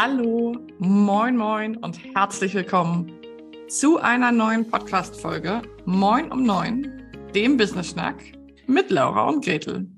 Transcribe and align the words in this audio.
Hallo, 0.00 0.56
moin, 0.78 1.36
moin 1.36 1.76
und 1.78 1.98
herzlich 2.14 2.54
willkommen 2.54 3.20
zu 3.66 3.98
einer 3.98 4.30
neuen 4.30 4.70
Podcast-Folge 4.70 5.60
Moin 5.86 6.30
um 6.30 6.44
Neun, 6.44 7.02
dem 7.34 7.56
Business 7.56 7.88
Schnack 7.88 8.22
mit 8.68 8.92
Laura 8.92 9.28
und 9.28 9.44
Gretel. 9.44 9.90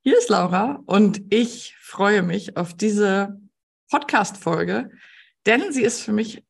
Hier 0.00 0.16
ist 0.16 0.30
Laura 0.30 0.82
und 0.86 1.20
ich 1.28 1.76
freue 1.82 2.22
mich 2.22 2.56
auf 2.56 2.72
diese 2.72 3.38
Podcast-Folge, 3.90 4.90
denn 5.44 5.70
sie 5.70 5.82
ist 5.82 6.00
für 6.00 6.14
mich 6.14 6.42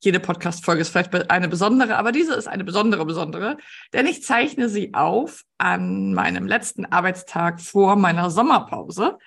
jede 0.00 0.20
Podcast-Folge 0.20 0.80
ist 0.80 0.88
vielleicht 0.88 1.30
eine 1.30 1.48
besondere, 1.48 1.98
aber 1.98 2.10
diese 2.10 2.32
ist 2.36 2.48
eine 2.48 2.64
besondere, 2.64 3.04
besondere, 3.04 3.58
denn 3.92 4.06
ich 4.06 4.22
zeichne 4.22 4.70
sie 4.70 4.94
auf 4.94 5.42
an 5.58 6.14
meinem 6.14 6.46
letzten 6.46 6.86
Arbeitstag 6.86 7.60
vor 7.60 7.96
meiner 7.96 8.30
Sommerpause. 8.30 9.18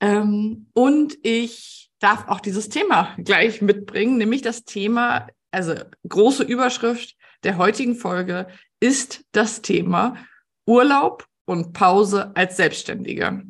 Ähm, 0.00 0.68
und 0.74 1.18
ich 1.22 1.90
darf 1.98 2.28
auch 2.28 2.40
dieses 2.40 2.68
Thema 2.68 3.14
gleich 3.18 3.60
mitbringen, 3.60 4.18
nämlich 4.18 4.42
das 4.42 4.64
Thema, 4.64 5.28
also 5.50 5.74
große 6.08 6.44
Überschrift 6.44 7.16
der 7.42 7.56
heutigen 7.56 7.96
Folge 7.96 8.48
ist 8.80 9.24
das 9.32 9.62
Thema 9.62 10.16
Urlaub 10.66 11.26
und 11.46 11.72
Pause 11.72 12.32
als 12.36 12.56
Selbstständige. 12.56 13.42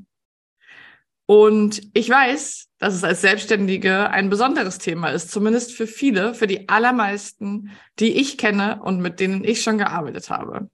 Und 1.27 1.83
ich 1.93 2.09
weiß, 2.09 2.69
dass 2.79 2.95
es 2.95 3.05
als 3.05 3.21
Selbstständige 3.21 4.09
ein 4.11 4.31
besonderes 4.31 4.79
Thema 4.79 5.11
ist, 5.11 5.31
zumindest 5.31 5.75
für 5.75 5.87
viele, 5.87 6.33
für 6.33 6.47
die 6.47 6.69
allermeisten, 6.69 7.73
die 7.99 8.19
ich 8.19 8.39
kenne 8.39 8.81
und 8.83 9.01
mit 9.01 9.21
denen 9.21 9.45
ich 9.45 9.63
schon 9.63 9.77
gearbeitet 9.77 10.31
habe. 10.31 10.71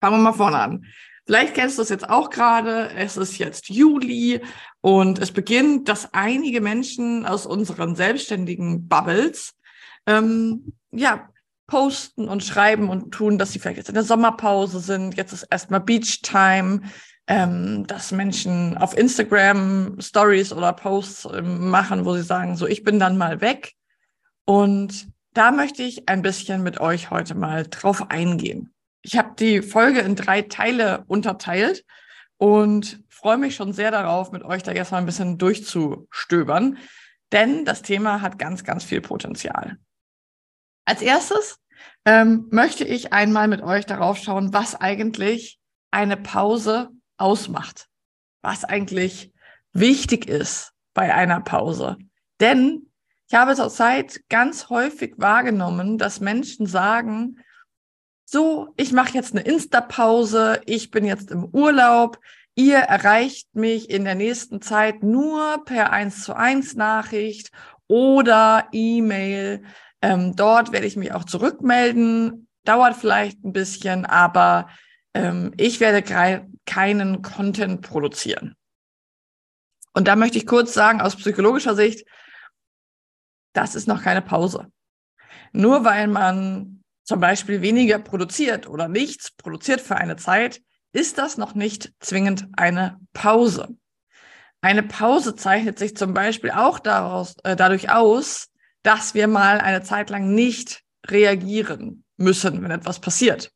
Fangen 0.00 0.16
wir 0.16 0.30
mal 0.30 0.32
vorne 0.32 0.58
an. 0.58 0.86
Vielleicht 1.24 1.54
kennst 1.54 1.78
du 1.78 1.82
es 1.82 1.88
jetzt 1.88 2.08
auch 2.08 2.30
gerade. 2.30 2.90
Es 2.96 3.16
ist 3.16 3.38
jetzt 3.38 3.68
Juli 3.68 4.40
und 4.80 5.18
es 5.20 5.30
beginnt, 5.30 5.88
dass 5.88 6.12
einige 6.12 6.60
Menschen 6.60 7.24
aus 7.26 7.46
unseren 7.46 7.94
selbstständigen 7.94 8.88
Bubbles 8.88 9.54
ähm, 10.06 10.72
ja 10.90 11.28
posten 11.68 12.28
und 12.28 12.42
schreiben 12.42 12.88
und 12.88 13.12
tun, 13.12 13.38
dass 13.38 13.52
sie 13.52 13.60
vielleicht 13.60 13.78
jetzt 13.78 13.88
in 13.88 13.94
der 13.94 14.02
Sommerpause 14.02 14.80
sind. 14.80 15.16
Jetzt 15.16 15.32
ist 15.32 15.44
erstmal 15.44 15.80
Beach 15.80 16.22
Time. 16.22 16.82
Ähm, 17.28 17.86
dass 17.86 18.10
Menschen 18.10 18.76
auf 18.76 18.98
Instagram 18.98 19.96
Stories 20.00 20.52
oder 20.52 20.72
Posts 20.72 21.28
ähm, 21.32 21.70
machen, 21.70 22.04
wo 22.04 22.14
sie 22.14 22.24
sagen, 22.24 22.56
so 22.56 22.66
ich 22.66 22.82
bin 22.82 22.98
dann 22.98 23.16
mal 23.16 23.40
weg. 23.40 23.74
Und 24.44 25.06
da 25.32 25.52
möchte 25.52 25.84
ich 25.84 26.08
ein 26.08 26.22
bisschen 26.22 26.64
mit 26.64 26.80
euch 26.80 27.10
heute 27.10 27.36
mal 27.36 27.64
drauf 27.68 28.10
eingehen. 28.10 28.71
Ich 29.02 29.18
habe 29.18 29.34
die 29.38 29.62
Folge 29.62 30.00
in 30.00 30.16
drei 30.16 30.42
Teile 30.42 31.04
unterteilt 31.06 31.84
und 32.36 33.02
freue 33.08 33.38
mich 33.38 33.54
schon 33.54 33.72
sehr 33.72 33.90
darauf, 33.90 34.32
mit 34.32 34.42
euch 34.44 34.62
da 34.62 34.72
jetzt 34.72 34.92
mal 34.92 34.98
ein 34.98 35.06
bisschen 35.06 35.38
durchzustöbern, 35.38 36.78
denn 37.32 37.64
das 37.64 37.82
Thema 37.82 38.20
hat 38.20 38.38
ganz, 38.38 38.64
ganz 38.64 38.84
viel 38.84 39.00
Potenzial. 39.00 39.76
Als 40.84 41.02
erstes 41.02 41.58
ähm, 42.04 42.48
möchte 42.50 42.84
ich 42.84 43.12
einmal 43.12 43.48
mit 43.48 43.62
euch 43.62 43.86
darauf 43.86 44.18
schauen, 44.18 44.52
was 44.52 44.74
eigentlich 44.74 45.58
eine 45.90 46.16
Pause 46.16 46.90
ausmacht, 47.16 47.88
was 48.42 48.64
eigentlich 48.64 49.32
wichtig 49.72 50.28
ist 50.28 50.72
bei 50.94 51.14
einer 51.14 51.40
Pause. 51.40 51.96
Denn 52.40 52.90
ich 53.28 53.34
habe 53.34 53.54
zurzeit 53.54 54.20
ganz 54.28 54.68
häufig 54.68 55.14
wahrgenommen, 55.16 55.96
dass 55.96 56.20
Menschen 56.20 56.66
sagen, 56.66 57.36
so, 58.32 58.72
ich 58.78 58.92
mache 58.92 59.12
jetzt 59.12 59.34
eine 59.34 59.42
Insta-Pause, 59.42 60.62
ich 60.64 60.90
bin 60.90 61.04
jetzt 61.04 61.30
im 61.30 61.44
Urlaub, 61.44 62.18
ihr 62.54 62.78
erreicht 62.78 63.54
mich 63.54 63.90
in 63.90 64.04
der 64.04 64.14
nächsten 64.14 64.62
Zeit 64.62 65.02
nur 65.02 65.62
per 65.66 65.92
1 65.92 66.24
zu 66.24 66.34
1 66.34 66.74
Nachricht 66.74 67.50
oder 67.88 68.68
E-Mail. 68.72 69.62
Ähm, 70.00 70.34
dort 70.34 70.72
werde 70.72 70.86
ich 70.86 70.96
mich 70.96 71.12
auch 71.12 71.24
zurückmelden, 71.24 72.48
dauert 72.64 72.96
vielleicht 72.96 73.44
ein 73.44 73.52
bisschen, 73.52 74.06
aber 74.06 74.70
ähm, 75.12 75.52
ich 75.58 75.80
werde 75.80 76.02
keinen 76.64 77.20
Content 77.20 77.82
produzieren. 77.82 78.56
Und 79.92 80.08
da 80.08 80.16
möchte 80.16 80.38
ich 80.38 80.46
kurz 80.46 80.72
sagen, 80.72 81.02
aus 81.02 81.16
psychologischer 81.16 81.74
Sicht, 81.74 82.08
das 83.52 83.74
ist 83.74 83.86
noch 83.86 84.02
keine 84.02 84.22
Pause. 84.22 84.72
Nur 85.52 85.84
weil 85.84 86.08
man 86.08 86.81
zum 87.12 87.20
Beispiel 87.20 87.60
weniger 87.60 87.98
produziert 87.98 88.66
oder 88.66 88.88
nichts 88.88 89.32
produziert 89.32 89.82
für 89.82 89.96
eine 89.96 90.16
Zeit, 90.16 90.62
ist 90.94 91.18
das 91.18 91.36
noch 91.36 91.54
nicht 91.54 91.92
zwingend 92.00 92.48
eine 92.56 92.98
Pause. 93.12 93.68
Eine 94.62 94.82
Pause 94.82 95.36
zeichnet 95.36 95.78
sich 95.78 95.94
zum 95.94 96.14
Beispiel 96.14 96.52
auch 96.52 96.78
daraus, 96.78 97.34
äh, 97.44 97.54
dadurch 97.54 97.90
aus, 97.90 98.48
dass 98.82 99.12
wir 99.12 99.28
mal 99.28 99.60
eine 99.60 99.82
Zeit 99.82 100.08
lang 100.08 100.34
nicht 100.34 100.80
reagieren 101.06 102.02
müssen, 102.16 102.62
wenn 102.62 102.70
etwas 102.70 102.98
passiert. 102.98 103.52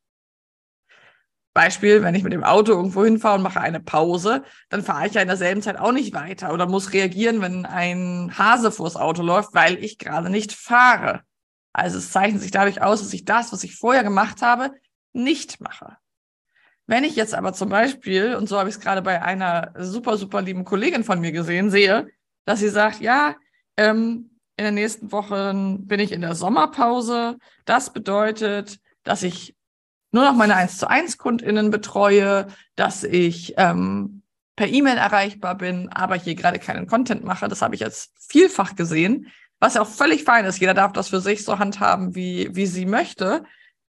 Beispiel, 1.55 2.03
wenn 2.03 2.15
ich 2.15 2.25
mit 2.25 2.35
dem 2.35 2.45
Auto 2.45 2.73
irgendwo 2.73 3.07
hinfahre 3.07 3.37
und 3.37 3.43
mache 3.43 3.63
eine 3.63 3.81
Pause, 3.81 4.45
dann 4.69 4.83
fahre 4.83 5.07
ich 5.07 5.15
ja 5.15 5.23
in 5.23 5.29
derselben 5.29 5.63
Zeit 5.63 5.79
auch 5.79 5.93
nicht 5.93 6.13
weiter 6.13 6.53
oder 6.53 6.67
muss 6.67 6.93
reagieren, 6.93 7.41
wenn 7.41 7.65
ein 7.65 8.37
Hase 8.37 8.71
vors 8.71 8.97
Auto 8.97 9.23
läuft, 9.23 9.55
weil 9.55 9.83
ich 9.83 9.97
gerade 9.97 10.29
nicht 10.29 10.53
fahre. 10.53 11.23
Also 11.77 11.99
es 11.99 12.11
zeichnet 12.11 12.41
sich 12.41 12.51
dadurch 12.51 12.81
aus, 12.81 13.01
dass 13.01 13.13
ich 13.13 13.27
das, 13.27 13.53
was 13.53 13.63
ich 13.63 13.77
vorher 13.77 14.03
gemacht 14.03 14.41
habe, 14.41 14.73
nicht 15.13 15.61
mache. 15.61 15.99
Wenn 16.87 17.05
ich 17.05 17.17
jetzt 17.17 17.35
aber 17.35 17.53
zum 17.53 17.69
Beispiel, 17.69 18.35
und 18.35 18.49
so 18.49 18.59
habe 18.59 18.71
ich 18.71 18.77
es 18.77 18.81
gerade 18.81 19.03
bei 19.03 19.21
einer 19.21 19.75
super, 19.77 20.17
super 20.17 20.41
lieben 20.41 20.65
Kollegin 20.65 21.05
von 21.05 21.21
mir 21.21 21.33
gesehen, 21.33 21.71
sehe, 21.71 22.09
dass 22.47 22.61
sie 22.61 22.71
sagt, 22.71 23.01
ja, 23.01 23.35
ähm, 23.77 24.31
in 24.57 24.65
den 24.65 24.73
nächsten 24.73 25.13
Wochen 25.13 25.87
bin 25.87 26.01
ich 26.01 26.13
in 26.13 26.23
der 26.23 26.35
Sommerpause. 26.35 27.37
Das 27.67 27.93
bedeutet, 27.93 28.79
dass 29.03 29.23
ich 29.23 29.55
nur 30.13 30.25
noch 30.25 30.35
meine 30.35 30.57
1 30.57 30.79
zu 30.79 30.89
1 30.89 31.19
KundInnen 31.19 31.71
betreue, 31.71 32.47
dass 32.75 33.05
ich 33.05 33.53
ähm, 33.59 34.23
per 34.57 34.69
E-Mail 34.69 34.97
erreichbar 34.97 35.57
bin, 35.57 35.91
aber 35.91 36.15
hier 36.15 36.37
gerade 36.37 36.59
keinen 36.59 36.87
Content 36.87 37.23
mache. 37.23 37.49
Das 37.49 37.61
habe 37.61 37.75
ich 37.75 37.83
jetzt 37.83 38.13
vielfach 38.19 38.77
gesehen 38.77 39.31
was 39.61 39.77
auch 39.77 39.89
völlig 39.89 40.25
fein 40.25 40.45
ist. 40.45 40.61
Jeder 40.61 40.75
darf 40.75 40.93
das 40.93 41.09
für 41.09 41.21
sich 41.21 41.45
so 41.45 41.59
handhaben, 41.59 42.15
wie, 42.15 42.55
wie 42.55 42.67
sie 42.67 42.87
möchte. 42.87 43.45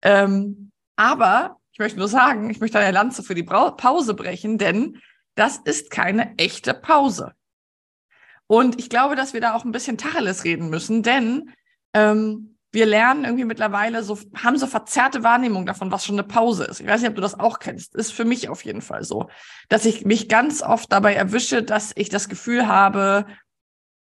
Ähm, 0.03 0.73
aber 0.97 1.59
ich 1.73 1.79
möchte 1.79 1.99
nur 1.99 2.09
sagen, 2.09 2.51
ich 2.51 2.61
möchte 2.61 2.79
eine 2.79 2.91
Lanze 2.91 3.23
für 3.23 3.35
die 3.35 3.45
Pause 3.45 4.15
brechen, 4.15 4.59
denn 4.59 5.01
das 5.35 5.59
ist 5.59 5.91
keine 5.91 6.37
echte 6.37 6.75
Pause. 6.75 7.33
Und 8.47 8.79
ich 8.79 8.91
glaube, 8.91 9.17
dass 9.17 9.33
wir 9.33 9.41
da 9.41 9.55
auch 9.55 9.65
ein 9.65 9.73
bisschen 9.73 9.97
Tacheles 9.97 10.45
reden 10.45 10.69
müssen, 10.69 11.03
denn 11.03 11.55
ähm, 11.95 12.59
wir 12.73 12.87
lernen 12.87 13.25
irgendwie 13.25 13.45
mittlerweile 13.45 14.03
so, 14.03 14.19
haben 14.35 14.59
so 14.59 14.67
verzerrte 14.67 15.23
Wahrnehmung 15.23 15.67
davon, 15.67 15.91
was 15.91 16.05
schon 16.05 16.19
eine 16.19 16.27
Pause 16.27 16.65
ist. 16.65 16.81
Ich 16.81 16.87
weiß 16.87 17.01
nicht, 17.01 17.11
ob 17.11 17.17
du 17.17 17.23
das 17.23 17.39
auch 17.39 17.59
kennst. 17.59 17.95
Ist 17.95 18.13
für 18.13 18.25
mich 18.25 18.49
auf 18.49 18.65
jeden 18.65 18.81
Fall 18.81 19.05
so, 19.05 19.29
dass 19.69 19.85
ich 19.85 20.05
mich 20.05 20.29
ganz 20.29 20.63
oft 20.63 20.91
dabei 20.91 21.15
erwische, 21.15 21.63
dass 21.63 21.93
ich 21.97 22.09
das 22.09 22.29
Gefühl 22.29 22.67
habe, 22.67 23.27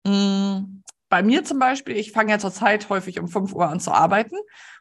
mh, 0.05 0.11
hm, 0.11 0.83
bei 1.09 1.23
mir 1.23 1.43
zum 1.43 1.59
Beispiel, 1.59 1.95
ich 1.95 2.11
fange 2.11 2.31
ja 2.31 2.39
zurzeit 2.39 2.89
häufig 2.89 3.19
um 3.19 3.27
5 3.27 3.53
Uhr 3.53 3.67
an 3.67 3.79
zu 3.79 3.91
arbeiten. 3.91 4.35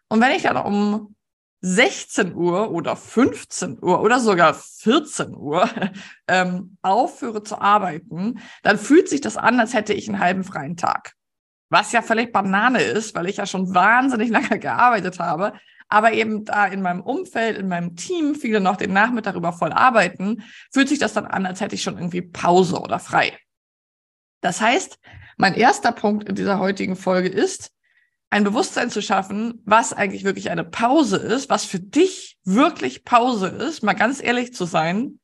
Und 0.08 0.20
wenn 0.20 0.32
ich 0.32 0.42
dann 0.42 0.56
um 0.56 1.14
16 1.60 2.34
Uhr 2.34 2.70
oder 2.70 2.96
15 2.96 3.78
Uhr 3.82 4.00
oder 4.00 4.20
sogar 4.20 4.54
14 4.54 5.34
Uhr 5.34 5.68
ähm, 6.28 6.76
aufhöre 6.82 7.42
zu 7.42 7.60
arbeiten, 7.60 8.40
dann 8.62 8.78
fühlt 8.78 9.08
sich 9.08 9.20
das 9.20 9.36
an, 9.36 9.58
als 9.58 9.74
hätte 9.74 9.92
ich 9.92 10.08
einen 10.08 10.20
halben 10.20 10.44
freien 10.44 10.76
Tag. 10.76 11.14
Was 11.68 11.92
ja 11.92 12.02
völlig 12.02 12.32
Banane 12.32 12.80
ist, 12.80 13.14
weil 13.14 13.28
ich 13.28 13.38
ja 13.38 13.46
schon 13.46 13.74
wahnsinnig 13.74 14.28
lange 14.30 14.58
gearbeitet 14.58 15.18
habe. 15.18 15.54
Aber 15.88 16.12
eben 16.12 16.44
da 16.44 16.66
in 16.66 16.82
meinem 16.82 17.00
Umfeld, 17.00 17.58
in 17.58 17.68
meinem 17.68 17.94
Team 17.94 18.34
viele 18.34 18.60
noch 18.60 18.76
den 18.76 18.92
Nachmittag 18.92 19.36
über 19.36 19.52
voll 19.52 19.72
arbeiten, 19.72 20.42
fühlt 20.72 20.88
sich 20.88 20.98
das 20.98 21.12
dann 21.12 21.26
an, 21.26 21.46
als 21.46 21.60
hätte 21.60 21.76
ich 21.76 21.82
schon 21.82 21.96
irgendwie 21.96 22.22
Pause 22.22 22.80
oder 22.80 22.98
frei. 22.98 23.38
Das 24.40 24.60
heißt, 24.60 24.98
mein 25.36 25.54
erster 25.54 25.92
Punkt 25.92 26.28
in 26.28 26.34
dieser 26.34 26.58
heutigen 26.58 26.96
Folge 26.96 27.28
ist, 27.28 27.72
ein 28.30 28.44
Bewusstsein 28.44 28.90
zu 28.90 29.00
schaffen, 29.00 29.62
was 29.64 29.92
eigentlich 29.92 30.24
wirklich 30.24 30.50
eine 30.50 30.64
Pause 30.64 31.16
ist, 31.16 31.48
was 31.48 31.64
für 31.64 31.78
dich 31.78 32.38
wirklich 32.44 33.04
Pause 33.04 33.48
ist, 33.48 33.82
mal 33.82 33.94
ganz 33.94 34.22
ehrlich 34.22 34.52
zu 34.52 34.64
sein 34.64 35.20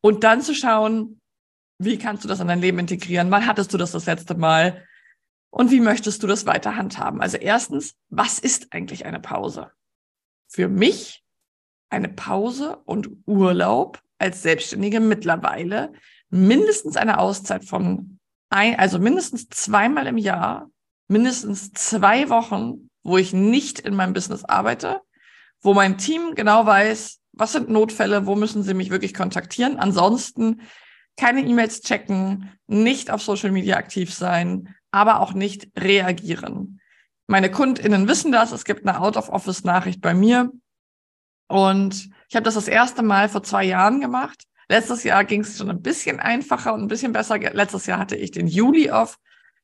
und 0.00 0.24
dann 0.24 0.40
zu 0.40 0.54
schauen, 0.54 1.20
wie 1.78 1.98
kannst 1.98 2.24
du 2.24 2.28
das 2.28 2.40
in 2.40 2.48
dein 2.48 2.60
Leben 2.60 2.78
integrieren? 2.78 3.30
Wann 3.30 3.46
hattest 3.46 3.72
du 3.72 3.78
das 3.78 3.92
das 3.92 4.06
letzte 4.06 4.34
Mal? 4.34 4.84
Und 5.50 5.70
wie 5.70 5.80
möchtest 5.80 6.22
du 6.22 6.26
das 6.26 6.46
weiter 6.46 6.76
handhaben? 6.76 7.20
Also 7.20 7.36
erstens, 7.38 7.94
was 8.08 8.38
ist 8.38 8.72
eigentlich 8.72 9.06
eine 9.06 9.20
Pause? 9.20 9.70
Für 10.48 10.68
mich 10.68 11.24
eine 11.90 12.08
Pause 12.08 12.78
und 12.84 13.08
Urlaub 13.26 14.00
als 14.18 14.42
Selbstständige 14.42 15.00
mittlerweile 15.00 15.92
mindestens 16.30 16.96
eine 16.96 17.18
Auszeit 17.18 17.64
von 17.64 18.17
ein, 18.50 18.78
also 18.78 18.98
mindestens 18.98 19.48
zweimal 19.48 20.06
im 20.06 20.18
Jahr, 20.18 20.70
mindestens 21.08 21.72
zwei 21.72 22.28
Wochen, 22.28 22.90
wo 23.02 23.18
ich 23.18 23.32
nicht 23.32 23.80
in 23.80 23.94
meinem 23.94 24.12
Business 24.12 24.44
arbeite, 24.44 25.00
wo 25.62 25.74
mein 25.74 25.98
Team 25.98 26.34
genau 26.34 26.66
weiß, 26.66 27.18
was 27.32 27.52
sind 27.52 27.68
Notfälle, 27.68 28.26
wo 28.26 28.34
müssen 28.34 28.62
sie 28.62 28.74
mich 28.74 28.90
wirklich 28.90 29.14
kontaktieren. 29.14 29.78
Ansonsten 29.78 30.62
keine 31.16 31.40
E-Mails 31.42 31.82
checken, 31.82 32.52
nicht 32.66 33.10
auf 33.10 33.22
Social 33.22 33.50
Media 33.50 33.76
aktiv 33.76 34.14
sein, 34.14 34.74
aber 34.90 35.20
auch 35.20 35.32
nicht 35.32 35.68
reagieren. 35.76 36.80
Meine 37.26 37.50
KundInnen 37.50 38.08
wissen 38.08 38.32
das. 38.32 38.52
Es 38.52 38.64
gibt 38.64 38.86
eine 38.86 39.00
Out-of-Office-Nachricht 39.00 40.00
bei 40.00 40.14
mir. 40.14 40.50
Und 41.48 42.08
ich 42.28 42.36
habe 42.36 42.44
das 42.44 42.54
das 42.54 42.68
erste 42.68 43.02
Mal 43.02 43.28
vor 43.28 43.42
zwei 43.42 43.64
Jahren 43.64 44.00
gemacht. 44.00 44.44
Letztes 44.68 45.02
Jahr 45.04 45.24
ging 45.24 45.40
es 45.40 45.56
schon 45.56 45.70
ein 45.70 45.82
bisschen 45.82 46.20
einfacher 46.20 46.74
und 46.74 46.82
ein 46.82 46.88
bisschen 46.88 47.12
besser. 47.12 47.38
Letztes 47.38 47.86
Jahr 47.86 47.98
hatte 47.98 48.16
ich 48.16 48.30
den 48.30 48.46
Juli 48.46 48.90
auf. 48.90 49.18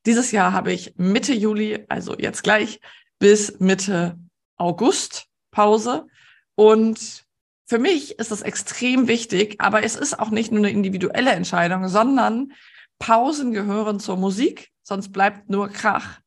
Dieses 0.06 0.32
Jahr 0.32 0.52
habe 0.52 0.72
ich 0.72 0.94
Mitte 0.96 1.34
Juli, 1.34 1.84
also 1.88 2.16
jetzt 2.18 2.42
gleich, 2.42 2.80
bis 3.18 3.60
Mitte 3.60 4.18
August 4.56 5.26
Pause. 5.50 6.06
Und 6.54 7.24
für 7.66 7.78
mich 7.78 8.18
ist 8.18 8.30
das 8.30 8.42
extrem 8.42 9.08
wichtig, 9.08 9.56
aber 9.58 9.82
es 9.82 9.96
ist 9.96 10.18
auch 10.18 10.30
nicht 10.30 10.52
nur 10.52 10.58
eine 10.58 10.70
individuelle 10.70 11.32
Entscheidung, 11.32 11.88
sondern 11.88 12.52
Pausen 12.98 13.52
gehören 13.52 14.00
zur 14.00 14.16
Musik, 14.16 14.70
sonst 14.82 15.12
bleibt 15.12 15.50
nur 15.50 15.68
Krach. 15.68 16.20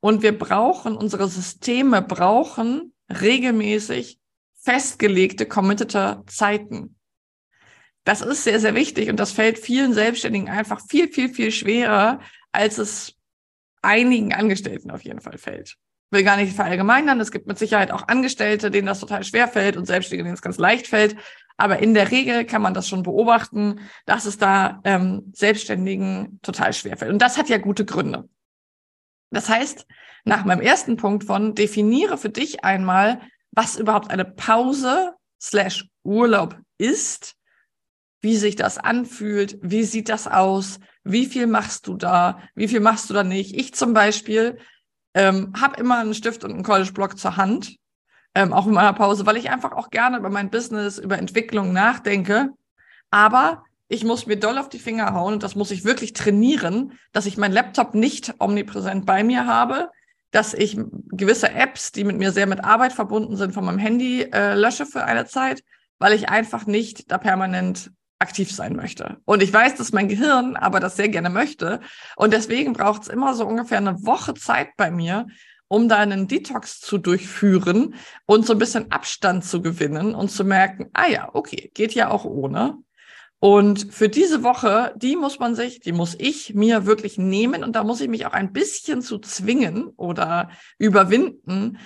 Und 0.00 0.22
wir 0.22 0.38
brauchen, 0.38 0.96
unsere 0.96 1.28
Systeme 1.28 2.02
brauchen 2.02 2.92
regelmäßig 3.08 4.18
festgelegte, 4.54 5.46
committete 5.46 6.22
Zeiten. 6.26 6.93
Das 8.04 8.20
ist 8.20 8.44
sehr, 8.44 8.60
sehr 8.60 8.74
wichtig 8.74 9.08
und 9.08 9.18
das 9.18 9.32
fällt 9.32 9.58
vielen 9.58 9.94
Selbstständigen 9.94 10.48
einfach 10.48 10.80
viel, 10.88 11.10
viel, 11.10 11.32
viel 11.32 11.50
schwerer, 11.50 12.20
als 12.52 12.78
es 12.78 13.14
einigen 13.80 14.34
Angestellten 14.34 14.90
auf 14.90 15.02
jeden 15.04 15.20
Fall 15.20 15.38
fällt. 15.38 15.76
Will 16.10 16.22
gar 16.22 16.36
nicht 16.36 16.54
verallgemeinern. 16.54 17.18
Es 17.20 17.32
gibt 17.32 17.46
mit 17.46 17.58
Sicherheit 17.58 17.90
auch 17.90 18.06
Angestellte, 18.08 18.70
denen 18.70 18.86
das 18.86 19.00
total 19.00 19.24
schwer 19.24 19.48
fällt 19.48 19.76
und 19.76 19.86
Selbstständige, 19.86 20.24
denen 20.24 20.34
es 20.34 20.42
ganz 20.42 20.58
leicht 20.58 20.86
fällt. 20.86 21.16
Aber 21.56 21.78
in 21.78 21.94
der 21.94 22.10
Regel 22.10 22.44
kann 22.44 22.62
man 22.62 22.74
das 22.74 22.88
schon 22.88 23.02
beobachten, 23.02 23.80
dass 24.06 24.26
es 24.26 24.38
da 24.38 24.80
ähm, 24.84 25.32
Selbstständigen 25.34 26.40
total 26.42 26.72
schwer 26.72 26.96
fällt. 26.96 27.12
Und 27.12 27.22
das 27.22 27.38
hat 27.38 27.48
ja 27.48 27.58
gute 27.58 27.84
Gründe. 27.84 28.28
Das 29.30 29.48
heißt, 29.48 29.86
nach 30.24 30.44
meinem 30.44 30.60
ersten 30.60 30.96
Punkt 30.96 31.24
von 31.24 31.54
definiere 31.54 32.18
für 32.18 32.30
dich 32.30 32.64
einmal, 32.64 33.20
was 33.50 33.76
überhaupt 33.76 34.10
eine 34.10 34.24
Pause 34.24 35.14
slash 35.40 35.88
Urlaub 36.02 36.58
ist, 36.78 37.36
wie 38.24 38.36
sich 38.38 38.56
das 38.56 38.78
anfühlt, 38.78 39.58
wie 39.60 39.84
sieht 39.84 40.08
das 40.08 40.26
aus, 40.26 40.80
wie 41.04 41.26
viel 41.26 41.46
machst 41.46 41.86
du 41.86 41.94
da, 41.94 42.40
wie 42.54 42.68
viel 42.68 42.80
machst 42.80 43.10
du 43.10 43.14
da 43.14 43.22
nicht. 43.22 43.54
Ich 43.54 43.74
zum 43.74 43.92
Beispiel 43.92 44.56
ähm, 45.12 45.52
habe 45.60 45.78
immer 45.78 45.98
einen 45.98 46.14
Stift 46.14 46.42
und 46.42 46.52
einen 46.52 46.62
College-Block 46.62 47.18
zur 47.18 47.36
Hand, 47.36 47.76
ähm, 48.34 48.54
auch 48.54 48.66
in 48.66 48.72
meiner 48.72 48.94
Pause, 48.94 49.26
weil 49.26 49.36
ich 49.36 49.50
einfach 49.50 49.72
auch 49.72 49.90
gerne 49.90 50.16
über 50.16 50.30
mein 50.30 50.48
Business, 50.48 50.96
über 50.96 51.18
Entwicklung 51.18 51.74
nachdenke. 51.74 52.48
Aber 53.10 53.62
ich 53.88 54.04
muss 54.04 54.26
mir 54.26 54.38
doll 54.38 54.56
auf 54.56 54.70
die 54.70 54.78
Finger 54.78 55.12
hauen 55.12 55.34
und 55.34 55.42
das 55.42 55.54
muss 55.54 55.70
ich 55.70 55.84
wirklich 55.84 56.14
trainieren, 56.14 56.94
dass 57.12 57.26
ich 57.26 57.36
meinen 57.36 57.52
Laptop 57.52 57.94
nicht 57.94 58.36
omnipräsent 58.38 59.04
bei 59.04 59.22
mir 59.22 59.46
habe, 59.46 59.90
dass 60.30 60.54
ich 60.54 60.78
gewisse 61.10 61.50
Apps, 61.50 61.92
die 61.92 62.04
mit 62.04 62.16
mir 62.16 62.32
sehr 62.32 62.46
mit 62.46 62.64
Arbeit 62.64 62.94
verbunden 62.94 63.36
sind, 63.36 63.52
von 63.52 63.66
meinem 63.66 63.78
Handy 63.78 64.22
äh, 64.22 64.54
lösche 64.54 64.86
für 64.86 65.04
eine 65.04 65.26
Zeit, 65.26 65.62
weil 65.98 66.14
ich 66.14 66.30
einfach 66.30 66.64
nicht 66.64 67.12
da 67.12 67.18
permanent 67.18 67.90
aktiv 68.24 68.50
sein 68.50 68.74
möchte. 68.74 69.18
Und 69.26 69.42
ich 69.42 69.52
weiß, 69.52 69.74
dass 69.74 69.92
mein 69.92 70.08
Gehirn 70.08 70.56
aber 70.56 70.80
das 70.80 70.96
sehr 70.96 71.10
gerne 71.10 71.28
möchte. 71.28 71.80
Und 72.16 72.32
deswegen 72.32 72.72
braucht 72.72 73.02
es 73.02 73.08
immer 73.08 73.34
so 73.34 73.46
ungefähr 73.46 73.78
eine 73.78 74.02
Woche 74.06 74.32
Zeit 74.32 74.70
bei 74.78 74.90
mir, 74.90 75.26
um 75.68 75.88
da 75.88 75.98
einen 75.98 76.26
Detox 76.26 76.80
zu 76.80 76.96
durchführen 76.96 77.94
und 78.26 78.46
so 78.46 78.54
ein 78.54 78.58
bisschen 78.58 78.90
Abstand 78.90 79.44
zu 79.44 79.60
gewinnen 79.60 80.14
und 80.14 80.30
zu 80.30 80.44
merken, 80.44 80.88
ah 80.94 81.08
ja, 81.08 81.28
okay, 81.34 81.70
geht 81.74 81.94
ja 81.94 82.10
auch 82.10 82.24
ohne. 82.24 82.78
Und 83.40 83.92
für 83.92 84.08
diese 84.08 84.42
Woche, 84.42 84.94
die 84.96 85.16
muss 85.16 85.38
man 85.38 85.54
sich, 85.54 85.80
die 85.80 85.92
muss 85.92 86.16
ich 86.18 86.54
mir 86.54 86.86
wirklich 86.86 87.18
nehmen 87.18 87.62
und 87.62 87.76
da 87.76 87.84
muss 87.84 88.00
ich 88.00 88.08
mich 88.08 88.24
auch 88.24 88.32
ein 88.32 88.54
bisschen 88.54 89.02
zu 89.02 89.18
zwingen 89.18 89.88
oder 89.96 90.48
überwinden, 90.78 91.78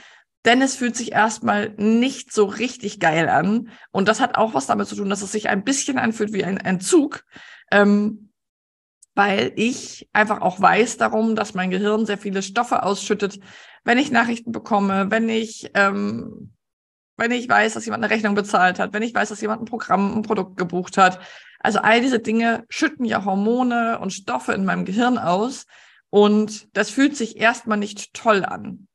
denn 0.48 0.62
es 0.62 0.76
fühlt 0.76 0.96
sich 0.96 1.12
erstmal 1.12 1.74
nicht 1.76 2.32
so 2.32 2.46
richtig 2.46 3.00
geil 3.00 3.28
an. 3.28 3.68
Und 3.90 4.08
das 4.08 4.18
hat 4.18 4.36
auch 4.36 4.54
was 4.54 4.66
damit 4.66 4.88
zu 4.88 4.96
tun, 4.96 5.10
dass 5.10 5.20
es 5.20 5.30
sich 5.30 5.50
ein 5.50 5.62
bisschen 5.62 5.98
anfühlt 5.98 6.32
wie 6.32 6.42
ein 6.42 6.56
Entzug, 6.56 7.24
ähm, 7.70 8.32
weil 9.14 9.52
ich 9.56 10.08
einfach 10.14 10.40
auch 10.40 10.58
weiß 10.58 10.96
darum, 10.96 11.36
dass 11.36 11.52
mein 11.52 11.70
Gehirn 11.70 12.06
sehr 12.06 12.16
viele 12.16 12.40
Stoffe 12.40 12.82
ausschüttet, 12.82 13.38
wenn 13.84 13.98
ich 13.98 14.10
Nachrichten 14.10 14.50
bekomme, 14.50 15.10
wenn 15.10 15.28
ich 15.28 15.70
ähm, 15.74 16.54
wenn 17.18 17.30
ich 17.32 17.48
weiß, 17.48 17.74
dass 17.74 17.84
jemand 17.84 18.04
eine 18.04 18.14
Rechnung 18.14 18.34
bezahlt 18.34 18.78
hat, 18.78 18.94
wenn 18.94 19.02
ich 19.02 19.14
weiß, 19.14 19.28
dass 19.28 19.40
jemand 19.42 19.60
ein 19.60 19.66
Programm, 19.66 20.16
ein 20.16 20.22
Produkt 20.22 20.56
gebucht 20.56 20.96
hat. 20.96 21.20
Also 21.58 21.80
all 21.80 22.00
diese 22.00 22.20
Dinge 22.20 22.64
schütten 22.70 23.04
ja 23.04 23.24
Hormone 23.24 23.98
und 23.98 24.12
Stoffe 24.12 24.52
in 24.52 24.64
meinem 24.64 24.86
Gehirn 24.86 25.18
aus 25.18 25.66
und 26.08 26.74
das 26.74 26.88
fühlt 26.88 27.16
sich 27.16 27.36
erstmal 27.36 27.76
nicht 27.76 28.14
toll 28.14 28.46
an. 28.46 28.87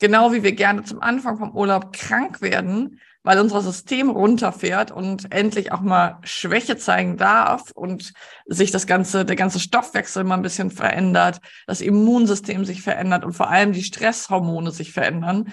Genau 0.00 0.32
wie 0.32 0.42
wir 0.42 0.52
gerne 0.52 0.84
zum 0.84 1.00
Anfang 1.00 1.38
vom 1.38 1.56
Urlaub 1.56 1.92
krank 1.92 2.40
werden, 2.40 3.00
weil 3.24 3.40
unser 3.40 3.60
System 3.60 4.10
runterfährt 4.10 4.90
und 4.90 5.32
endlich 5.32 5.72
auch 5.72 5.80
mal 5.80 6.18
Schwäche 6.22 6.76
zeigen 6.76 7.16
darf 7.16 7.72
und 7.72 8.12
sich 8.46 8.70
das 8.70 8.86
ganze, 8.86 9.24
der 9.24 9.36
ganze 9.36 9.58
Stoffwechsel 9.58 10.24
mal 10.24 10.36
ein 10.36 10.42
bisschen 10.42 10.70
verändert, 10.70 11.40
das 11.66 11.80
Immunsystem 11.80 12.64
sich 12.64 12.82
verändert 12.82 13.24
und 13.24 13.32
vor 13.32 13.50
allem 13.50 13.72
die 13.72 13.82
Stresshormone 13.82 14.70
sich 14.70 14.92
verändern 14.92 15.52